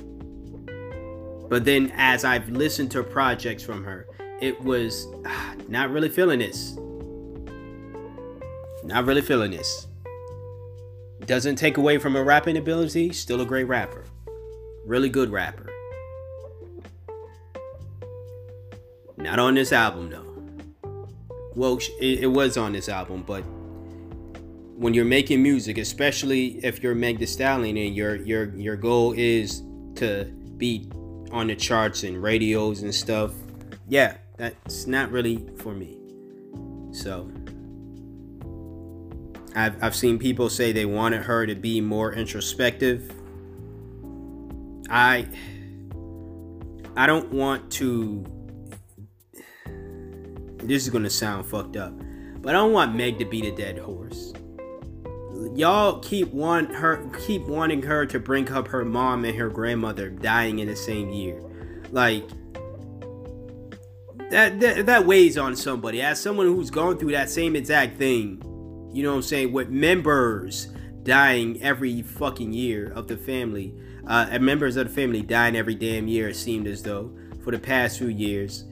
But 1.49 1.65
then 1.65 1.91
as 1.95 2.25
I've 2.25 2.49
listened 2.49 2.91
to 2.91 3.03
projects 3.03 3.63
from 3.63 3.83
her, 3.83 4.07
it 4.41 4.62
was 4.62 5.07
not 5.67 5.91
really 5.91 6.10
feeling 6.10 6.39
this. 6.39 6.77
Not 8.83 9.05
really 9.05 9.21
feeling 9.21 9.51
this. 9.51 9.88
Doesn't 11.25 11.55
take 11.55 11.77
away 11.77 11.97
from 11.97 12.13
her 12.13 12.23
rapping 12.23 12.57
ability, 12.57 13.12
still 13.12 13.41
a 13.41 13.45
great 13.45 13.65
rapper. 13.65 14.05
Really 14.88 15.10
good 15.10 15.32
rapper. 15.32 15.69
Not 19.17 19.38
on 19.38 19.56
this 19.56 19.73
album 19.73 20.10
though. 20.10 20.23
Well, 21.56 21.78
it, 22.00 22.32
was 22.32 22.56
on 22.56 22.71
this 22.71 22.88
album, 22.88 23.23
but 23.28 23.41
when 24.78 24.93
you're 24.93 25.04
making 25.04 25.43
music, 25.43 25.78
especially 25.78 26.63
if 26.63 26.82
you're 26.82 26.95
Meg 26.95 27.17
Thee 27.17 27.26
Stallion 27.26 27.76
and 27.76 27.93
your 27.93 28.15
your 28.15 28.56
your 28.56 28.78
goal 28.78 29.12
is 29.12 29.62
to 29.95 30.23
be 30.56 30.89
on 31.32 31.47
the 31.47 31.56
charts 31.58 32.04
and 32.04 32.23
radios 32.23 32.82
and 32.82 32.95
stuff, 32.95 33.34
yeah, 33.89 34.15
that's 34.38 34.88
not 34.88 35.12
really 35.12 35.45
for 35.58 35.73
me. 35.73 35.97
So 36.93 37.30
I've 39.54 39.84
I've 39.84 39.95
seen 39.97 40.17
people 40.17 40.50
say 40.50 40.71
they 40.71 40.86
wanted 40.86 41.23
her 41.23 41.45
to 41.45 41.56
be 41.56 41.82
more 41.82 42.13
introspective. 42.13 43.12
I 44.89 45.28
I 46.95 47.06
don't 47.06 47.32
want 47.32 47.71
to 47.73 48.26
this 50.63 50.84
is 50.84 50.89
gonna 50.89 51.10
sound 51.10 51.45
fucked 51.45 51.78
up, 51.78 51.93
but 52.41 52.50
I 52.50 52.58
don't 52.58 52.73
want 52.73 52.95
Meg 52.95 53.19
to 53.19 53.26
be 53.26 53.41
the 53.41 53.52
dead 53.52 53.78
horse. 53.78 54.34
Y'all 55.56 56.00
keep 56.00 56.32
want 56.34 56.73
her 56.73 57.10
keep 57.26 57.43
wanting 57.43 57.82
her 57.84 58.06
to 58.06 58.19
bring 58.19 58.52
up 58.52 58.67
her 58.67 58.84
mom 58.84 59.26
and 59.26 59.38
her 59.38 59.50
grandmother 59.50 60.10
dying 60.10 60.60
in 60.60 60.67
the 60.67 60.76
same 60.76 61.10
year. 61.10 61.41
Like 61.91 62.28
that, 64.30 64.60
that 64.60 64.86
that 64.86 65.06
weighs 65.06 65.38
on 65.38 65.56
somebody. 65.56 66.02
As 66.02 66.19
someone 66.19 66.47
who's 66.47 66.69
gone 66.69 66.97
through 66.97 67.12
that 67.12 67.30
same 67.30 67.56
exact 67.56 67.97
thing, 67.97 68.41
you 68.93 69.04
know 69.04 69.12
what 69.12 69.17
I'm 69.17 69.21
saying, 69.23 69.54
with 69.54 69.69
members 69.69 70.67
dying 71.08 71.63
every 71.63 72.02
fucking 72.02 72.52
year 72.52 72.91
of 72.93 73.08
the 73.08 73.15
family, 73.15 73.74
uh, 74.06 74.38
members 74.39 74.76
of 74.76 74.89
the 74.89 74.93
family 74.93 75.22
dying 75.22 75.56
every 75.56 75.74
damn 75.74 76.06
year. 76.06 76.28
It 76.28 76.36
seemed 76.36 76.67
as 76.67 76.84
though 76.84 77.17
for 77.46 77.52
the 77.52 77.60
past 77.60 77.98
few 77.98 78.10
years, 78.10 78.65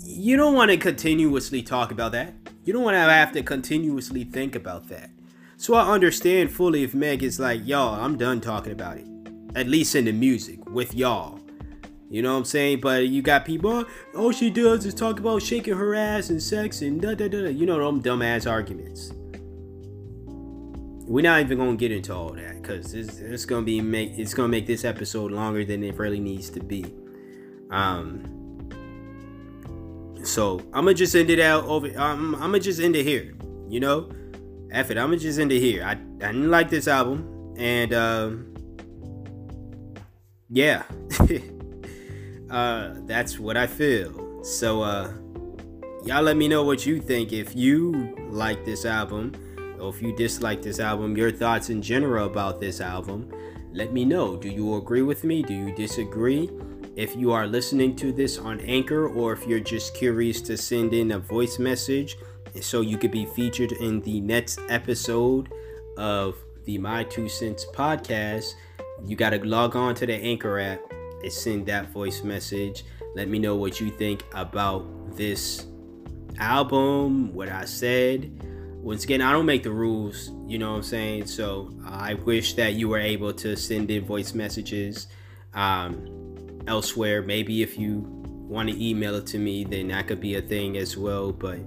you 0.00 0.36
don't 0.36 0.54
want 0.54 0.72
to 0.72 0.76
continuously 0.76 1.62
talk 1.62 1.92
about 1.92 2.10
that. 2.12 2.34
You 2.64 2.72
don't 2.72 2.82
want 2.82 2.96
to 2.96 2.98
have 2.98 3.30
to 3.32 3.42
continuously 3.44 4.24
think 4.24 4.56
about 4.56 4.88
that. 4.88 5.10
So 5.56 5.74
I 5.74 5.86
understand 5.92 6.50
fully 6.50 6.82
if 6.82 6.92
Meg 6.92 7.22
is 7.22 7.38
like, 7.38 7.64
y'all, 7.64 8.04
I'm 8.04 8.18
done 8.18 8.40
talking 8.40 8.72
about 8.72 8.96
it. 8.96 9.06
At 9.54 9.68
least 9.68 9.94
in 9.94 10.06
the 10.06 10.12
music 10.12 10.68
with 10.68 10.92
y'all. 10.92 11.38
You 12.10 12.22
know 12.22 12.32
what 12.32 12.38
I'm 12.38 12.44
saying? 12.44 12.80
But 12.80 13.06
you 13.06 13.22
got 13.22 13.44
people, 13.44 13.84
all 14.16 14.32
she 14.32 14.50
does 14.50 14.84
is 14.84 14.92
talk 14.92 15.20
about 15.20 15.40
shaking 15.40 15.76
her 15.76 15.94
ass 15.94 16.30
and 16.30 16.42
sex 16.42 16.82
and 16.82 17.00
da 17.00 17.14
da 17.14 17.28
da. 17.28 17.48
You 17.48 17.64
know 17.64 17.78
them 17.78 18.02
dumbass 18.02 18.50
arguments. 18.50 19.12
We're 21.06 21.22
not 21.22 21.40
even 21.40 21.58
gonna 21.58 21.76
get 21.76 21.92
into 21.92 22.12
all 22.12 22.30
that 22.32 22.60
because 22.60 22.92
it's, 22.92 23.18
it's 23.18 23.44
gonna 23.44 23.62
be 23.62 23.80
make 23.80 24.18
it's 24.18 24.34
gonna 24.34 24.48
make 24.48 24.66
this 24.66 24.84
episode 24.84 25.30
longer 25.30 25.64
than 25.64 25.84
it 25.84 25.96
really 25.96 26.18
needs 26.18 26.50
to 26.50 26.60
be. 26.60 26.84
Um, 27.70 28.36
so 30.24 30.58
I'm 30.72 30.84
gonna 30.84 30.94
just 30.94 31.14
end 31.14 31.30
it 31.30 31.38
out 31.38 31.64
over. 31.64 31.86
Um, 31.98 32.34
I'm 32.34 32.40
gonna 32.40 32.60
just 32.60 32.80
end 32.80 32.96
it 32.96 33.04
here. 33.04 33.34
You 33.68 33.80
know, 33.80 34.10
F 34.72 34.90
it. 34.90 34.98
I'm 34.98 35.08
gonna 35.08 35.18
just 35.18 35.38
end 35.38 35.52
it 35.52 35.60
here. 35.60 35.84
I, 35.84 35.92
I 35.92 36.32
didn't 36.32 36.50
like 36.50 36.70
this 36.70 36.88
album, 36.88 37.54
and 37.56 37.94
um, 37.94 38.54
yeah, 40.48 40.82
uh, 42.50 42.94
that's 43.06 43.38
what 43.38 43.56
I 43.56 43.68
feel. 43.68 44.42
So 44.44 44.82
uh, 44.82 45.12
y'all 46.04 46.22
let 46.22 46.36
me 46.36 46.48
know 46.48 46.64
what 46.64 46.84
you 46.84 47.00
think. 47.00 47.32
If 47.32 47.54
you 47.54 48.16
like 48.28 48.64
this 48.64 48.84
album, 48.84 49.32
or 49.80 49.90
if 49.94 50.02
you 50.02 50.14
dislike 50.14 50.62
this 50.62 50.80
album, 50.80 51.16
your 51.16 51.30
thoughts 51.30 51.70
in 51.70 51.82
general 51.82 52.26
about 52.26 52.60
this 52.60 52.80
album. 52.80 53.30
Let 53.72 53.92
me 53.92 54.04
know. 54.04 54.36
Do 54.36 54.48
you 54.48 54.76
agree 54.76 55.02
with 55.02 55.24
me? 55.24 55.42
Do 55.42 55.54
you 55.54 55.74
disagree? 55.74 56.50
If 56.96 57.14
you 57.14 57.32
are 57.32 57.46
listening 57.46 57.94
to 57.96 58.10
this 58.10 58.38
on 58.38 58.60
Anchor 58.60 59.08
or 59.08 59.32
if 59.32 59.46
you're 59.46 59.60
just 59.60 59.94
curious 59.94 60.40
to 60.42 60.56
send 60.56 60.94
in 60.94 61.12
a 61.12 61.18
voice 61.18 61.58
message 61.58 62.16
so 62.60 62.80
you 62.80 62.96
could 62.96 63.10
be 63.10 63.26
featured 63.26 63.72
in 63.72 64.00
the 64.00 64.20
next 64.22 64.60
episode 64.70 65.52
of 65.98 66.36
the 66.64 66.78
My 66.78 67.04
Two 67.04 67.28
Cents 67.28 67.66
podcast, 67.74 68.54
you 69.04 69.14
got 69.14 69.30
to 69.30 69.44
log 69.44 69.76
on 69.76 69.94
to 69.96 70.06
the 70.06 70.14
Anchor 70.14 70.58
app 70.58 70.80
and 71.22 71.30
send 71.30 71.66
that 71.66 71.90
voice 71.90 72.22
message. 72.22 72.84
Let 73.14 73.28
me 73.28 73.38
know 73.38 73.56
what 73.56 73.78
you 73.78 73.90
think 73.90 74.24
about 74.32 75.16
this 75.16 75.66
album, 76.38 77.34
what 77.34 77.50
I 77.50 77.66
said. 77.66 78.30
Once 78.86 79.04
again, 79.04 79.20
I 79.20 79.32
don't 79.32 79.46
make 79.46 79.64
the 79.64 79.70
rules, 79.70 80.30
you 80.46 80.58
know 80.58 80.70
what 80.70 80.76
I'm 80.76 80.82
saying? 80.84 81.26
So 81.26 81.76
I 81.84 82.14
wish 82.14 82.54
that 82.54 82.74
you 82.74 82.88
were 82.88 83.00
able 83.00 83.32
to 83.34 83.56
send 83.56 83.90
in 83.90 84.04
voice 84.04 84.32
messages. 84.32 85.08
Um, 85.54 86.16
elsewhere. 86.66 87.22
Maybe 87.22 87.62
if 87.62 87.78
you 87.78 88.04
want 88.06 88.68
to 88.68 88.84
email 88.84 89.14
it 89.16 89.26
to 89.28 89.38
me, 89.38 89.64
then 89.64 89.88
that 89.88 90.06
could 90.06 90.20
be 90.20 90.36
a 90.36 90.42
thing 90.42 90.76
as 90.76 90.96
well. 90.96 91.32
But 91.32 91.58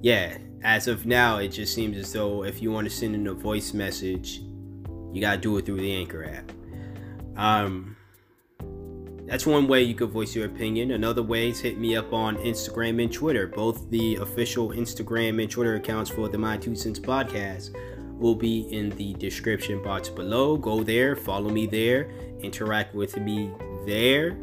yeah, 0.00 0.38
as 0.62 0.88
of 0.88 1.06
now, 1.06 1.38
it 1.38 1.48
just 1.48 1.74
seems 1.74 1.96
as 1.96 2.12
though 2.12 2.44
if 2.44 2.62
you 2.62 2.72
want 2.72 2.88
to 2.88 2.94
send 2.94 3.14
in 3.14 3.26
a 3.26 3.34
voice 3.34 3.72
message, 3.72 4.40
you 5.12 5.20
gotta 5.20 5.38
do 5.38 5.56
it 5.58 5.66
through 5.66 5.80
the 5.80 5.92
Anchor 5.92 6.24
app. 6.24 6.52
Um, 7.36 7.96
that's 9.26 9.44
one 9.44 9.66
way 9.66 9.82
you 9.82 9.94
could 9.94 10.10
voice 10.10 10.36
your 10.36 10.46
opinion. 10.46 10.92
Another 10.92 11.22
way 11.22 11.50
is 11.50 11.58
hit 11.58 11.78
me 11.78 11.96
up 11.96 12.12
on 12.12 12.36
Instagram 12.36 13.02
and 13.02 13.12
Twitter. 13.12 13.48
Both 13.48 13.90
the 13.90 14.16
official 14.16 14.70
Instagram 14.70 15.42
and 15.42 15.50
Twitter 15.50 15.74
accounts 15.74 16.10
for 16.10 16.28
the 16.28 16.38
My 16.38 16.56
Two 16.56 16.76
Cents 16.76 17.00
podcast 17.00 17.74
will 18.18 18.36
be 18.36 18.60
in 18.72 18.90
the 18.90 19.14
description 19.14 19.82
box 19.82 20.08
below. 20.08 20.56
Go 20.56 20.82
there, 20.82 21.16
follow 21.16 21.50
me 21.50 21.66
there, 21.66 22.10
interact 22.40 22.94
with 22.94 23.16
me 23.18 23.52
there, 23.84 24.38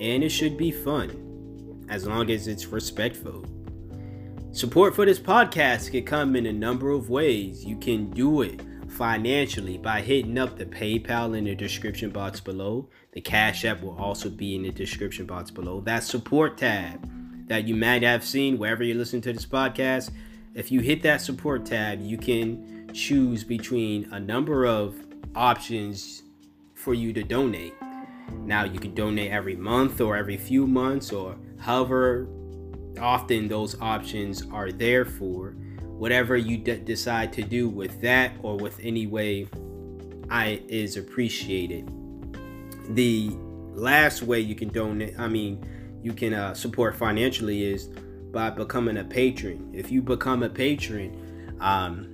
and 0.00 0.24
it 0.24 0.30
should 0.30 0.56
be 0.56 0.72
fun 0.72 1.86
as 1.88 2.06
long 2.06 2.30
as 2.30 2.48
it's 2.48 2.66
respectful. 2.66 3.44
Support 4.52 4.94
for 4.94 5.04
this 5.04 5.18
podcast 5.18 5.90
can 5.90 6.04
come 6.04 6.36
in 6.36 6.46
a 6.46 6.52
number 6.52 6.90
of 6.90 7.10
ways. 7.10 7.64
You 7.64 7.76
can 7.76 8.10
do 8.10 8.42
it 8.42 8.60
financially 8.94 9.76
by 9.76 10.00
hitting 10.00 10.38
up 10.38 10.56
the 10.56 10.64
PayPal 10.64 11.36
in 11.36 11.44
the 11.44 11.54
description 11.54 12.10
box 12.10 12.40
below. 12.40 12.88
The 13.12 13.20
Cash 13.20 13.64
App 13.64 13.82
will 13.82 13.96
also 13.98 14.30
be 14.30 14.54
in 14.54 14.62
the 14.62 14.70
description 14.70 15.26
box 15.26 15.50
below. 15.50 15.80
That 15.80 16.04
support 16.04 16.58
tab 16.58 17.10
that 17.48 17.66
you 17.66 17.74
might 17.74 18.02
have 18.02 18.24
seen 18.24 18.56
wherever 18.56 18.84
you 18.84 18.94
listen 18.94 19.20
to 19.22 19.32
this 19.32 19.46
podcast. 19.46 20.10
If 20.54 20.70
you 20.70 20.80
hit 20.80 21.02
that 21.02 21.20
support 21.20 21.66
tab, 21.66 22.00
you 22.00 22.16
can 22.16 22.90
choose 22.94 23.42
between 23.42 24.08
a 24.12 24.20
number 24.20 24.64
of 24.64 24.96
options 25.34 26.22
for 26.74 26.94
you 26.94 27.12
to 27.12 27.24
donate. 27.24 27.74
Now 28.32 28.64
you 28.64 28.78
can 28.78 28.94
donate 28.94 29.32
every 29.32 29.56
month 29.56 30.00
or 30.00 30.16
every 30.16 30.36
few 30.36 30.66
months 30.66 31.12
or 31.12 31.36
however 31.58 32.28
often 33.00 33.48
those 33.48 33.78
options 33.80 34.44
are 34.52 34.70
there 34.70 35.04
for. 35.04 35.56
Whatever 35.98 36.36
you 36.36 36.58
decide 36.58 37.32
to 37.34 37.42
do 37.42 37.68
with 37.68 38.00
that 38.00 38.32
or 38.42 38.56
with 38.56 38.78
any 38.82 39.06
way 39.06 39.48
I 40.28 40.62
is 40.68 40.96
appreciated. 40.96 41.90
The 42.90 43.30
last 43.72 44.22
way 44.22 44.40
you 44.40 44.54
can 44.54 44.68
donate, 44.68 45.18
I 45.18 45.28
mean, 45.28 45.64
you 46.02 46.12
can 46.12 46.34
uh, 46.34 46.54
support 46.54 46.96
financially 46.96 47.64
is 47.64 47.88
by 48.32 48.50
becoming 48.50 48.98
a 48.98 49.04
patron. 49.04 49.70
If 49.72 49.90
you 49.90 50.02
become 50.02 50.42
a 50.42 50.50
patron 50.50 51.56
um, 51.60 52.12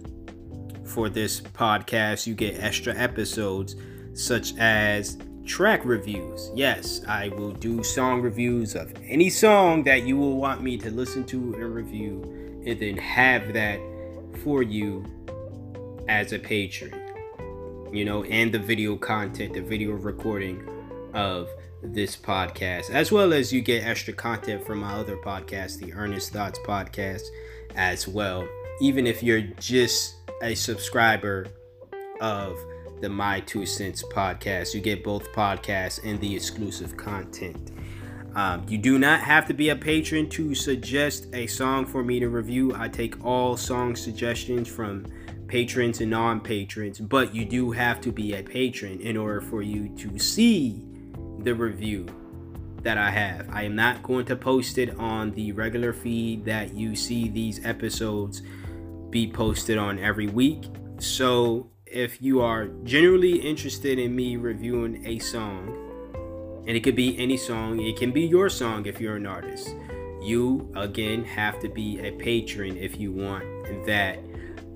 for 0.85 1.09
this 1.09 1.40
podcast, 1.40 2.27
you 2.27 2.35
get 2.35 2.62
extra 2.62 2.95
episodes 2.95 3.77
such 4.12 4.57
as 4.59 5.19
track 5.45 5.85
reviews. 5.85 6.51
Yes, 6.55 7.01
I 7.09 7.29
will 7.29 7.53
do 7.53 7.83
song 7.83 8.21
reviews 8.21 8.75
of 8.75 8.93
any 9.03 9.31
song 9.31 9.83
that 9.85 10.03
you 10.03 10.16
will 10.16 10.37
want 10.37 10.62
me 10.62 10.77
to 10.79 10.90
listen 10.90 11.25
to 11.27 11.55
and 11.55 11.75
review 11.75 12.39
and 12.66 12.79
then 12.79 12.96
have 12.96 13.53
that 13.53 13.81
for 14.42 14.62
you 14.62 15.05
as 16.09 16.33
a 16.33 16.38
patron. 16.38 16.94
You 17.92 18.05
know, 18.05 18.25
and 18.25 18.53
the 18.53 18.59
video 18.59 18.96
content, 18.96 19.55
the 19.55 19.62
video 19.62 19.92
recording 19.92 20.68
of 21.12 21.49
this 21.83 22.16
podcast, 22.16 22.90
as 22.90 23.11
well 23.11 23.33
as 23.33 23.53
you 23.53 23.62
get 23.62 23.85
extra 23.85 24.12
content 24.12 24.64
from 24.64 24.81
my 24.81 24.92
other 24.92 25.16
podcast, 25.16 25.79
the 25.79 25.92
Earnest 25.92 26.33
Thoughts 26.33 26.59
podcast, 26.66 27.23
as 27.75 28.07
well. 28.07 28.46
Even 28.81 29.07
if 29.07 29.23
you're 29.23 29.42
just 29.59 30.16
a 30.42 30.55
subscriber 30.55 31.46
of 32.20 32.57
the 33.01 33.09
My 33.09 33.40
Two 33.40 33.66
Cents 33.66 34.05
podcast, 34.05 34.75
you 34.75 34.81
get 34.81 35.03
both 35.03 35.33
podcasts 35.33 36.01
and 36.05 36.20
the 36.20 36.35
exclusive 36.35 36.96
content. 36.96 37.69
Um, 38.35 38.64
you 38.69 38.79
do 38.79 38.99
not 38.99 39.21
have 39.21 39.47
to 39.47 39.55
be 39.55 39.71
a 39.71 39.77
patron 39.77 40.29
to 40.31 40.55
suggest 40.55 41.27
a 41.33 41.47
song 41.47 41.85
for 41.85 42.05
me 42.05 42.21
to 42.21 42.29
review. 42.29 42.73
I 42.75 42.88
take 42.88 43.25
all 43.25 43.57
song 43.57 43.97
suggestions 43.97 44.69
from 44.69 45.07
patrons 45.49 46.01
and 46.01 46.11
non 46.11 46.40
patrons, 46.40 47.01
but 47.01 47.35
you 47.35 47.45
do 47.45 47.73
have 47.73 48.01
to 48.03 48.12
be 48.12 48.35
a 48.35 48.43
patron 48.43 49.01
in 49.01 49.16
order 49.16 49.40
for 49.40 49.62
you 49.62 49.88
to 49.97 50.19
see 50.19 50.85
the 51.40 51.55
review 51.55 52.07
that 52.83 52.99
I 52.99 53.11
have. 53.11 53.49
I 53.51 53.64
am 53.64 53.75
not 53.75 54.03
going 54.03 54.25
to 54.27 54.37
post 54.37 54.79
it 54.79 54.97
on 54.99 55.33
the 55.33 55.53
regular 55.53 55.93
feed 55.93 56.45
that 56.45 56.75
you 56.75 56.95
see 56.95 57.29
these 57.29 57.64
episodes 57.64 58.43
be 59.11 59.31
posted 59.31 59.77
on 59.77 59.99
every 59.99 60.29
week. 60.29 60.64
So 60.99 61.71
if 61.85 62.23
you 62.23 62.40
are 62.40 62.69
generally 62.85 63.37
interested 63.37 63.99
in 63.99 64.14
me 64.14 64.37
reviewing 64.37 65.05
a 65.05 65.19
song, 65.19 65.89
and 66.66 66.77
it 66.77 66.81
could 66.81 66.96
be 66.96 67.18
any 67.18 67.37
song, 67.37 67.81
it 67.81 67.96
can 67.96 68.12
be 68.12 68.23
your 68.23 68.49
song 68.49 68.87
if 68.87 69.01
you're 69.01 69.16
an 69.16 69.27
artist. 69.27 69.75
You 70.23 70.70
again 70.77 71.25
have 71.25 71.59
to 71.61 71.68
be 71.68 72.01
a 72.01 72.12
patron 72.12 72.77
if 72.77 73.01
you 73.01 73.12
want 73.12 73.44
that, 73.87 74.18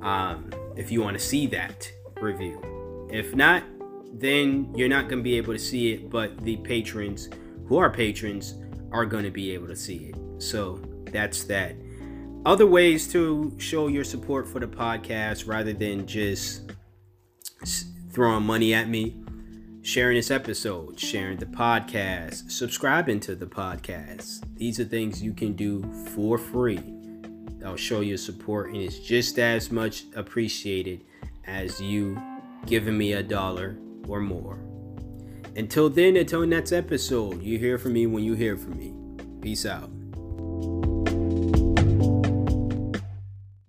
um, 0.01 0.51
if 0.77 0.91
you 0.91 1.03
want 1.03 1.19
to 1.19 1.23
see 1.23 1.47
that 1.49 1.91
review. 2.21 3.09
If 3.11 3.35
not, 3.35 3.63
then 4.13 4.73
you're 4.75 4.89
not 4.89 5.09
going 5.09 5.19
to 5.19 5.23
be 5.23 5.37
able 5.37 5.53
to 5.53 5.59
see 5.59 5.93
it, 5.93 6.11
but 6.11 6.39
the 6.45 6.57
patrons 6.59 7.29
who 7.67 7.77
are 7.77 7.91
patrons 7.91 8.55
are 8.93 9.05
going 9.05 9.25
to 9.25 9.31
be 9.31 9.51
able 9.53 9.67
to 9.67 9.77
see 9.77 10.13
it. 10.13 10.17
So 10.39 10.81
that's 11.11 11.45
that. 11.45 11.77
Other 12.47 12.67
ways 12.67 13.11
to 13.13 13.55
show 13.59 13.89
your 13.89 14.05
support 14.05 14.47
for 14.47 14.61
the 14.61 14.67
podcast 14.67 15.47
rather 15.47 15.73
than 15.73 16.07
just 16.07 16.71
throwing 18.11 18.45
money 18.45 18.75
at 18.75 18.89
me 18.89 19.24
sharing 19.85 20.17
this 20.17 20.31
episode, 20.31 20.99
sharing 20.99 21.37
the 21.37 21.45
podcast, 21.45 22.51
subscribing 22.51 23.21
to 23.21 23.35
the 23.37 23.45
podcast. 23.45 24.43
These 24.57 24.81
are 24.81 24.85
things 24.85 25.23
you 25.23 25.35
can 25.35 25.53
do 25.53 25.83
for 26.15 26.39
free. 26.39 26.81
I'll 27.63 27.77
show 27.77 28.01
your 28.01 28.17
support, 28.17 28.69
and 28.69 28.79
it's 28.79 28.99
just 28.99 29.39
as 29.39 29.71
much 29.71 30.05
appreciated 30.17 31.05
as 31.47 31.83
you 31.83 32.19
giving 32.65 32.97
me 32.97 33.13
a 33.13 33.23
dollar 33.23 33.77
or 34.09 34.21
more. 34.21 34.59
Until 35.55 35.91
then, 35.91 36.17
until 36.17 36.47
next 36.47 36.73
episode, 36.73 37.43
you 37.43 37.59
hear 37.59 37.77
from 37.77 37.93
me 37.93 38.07
when 38.07 38.25
you 38.25 38.33
hear 38.33 38.57
from 38.57 38.79
me. 38.79 38.95
Peace 39.43 39.67
out. 39.67 39.94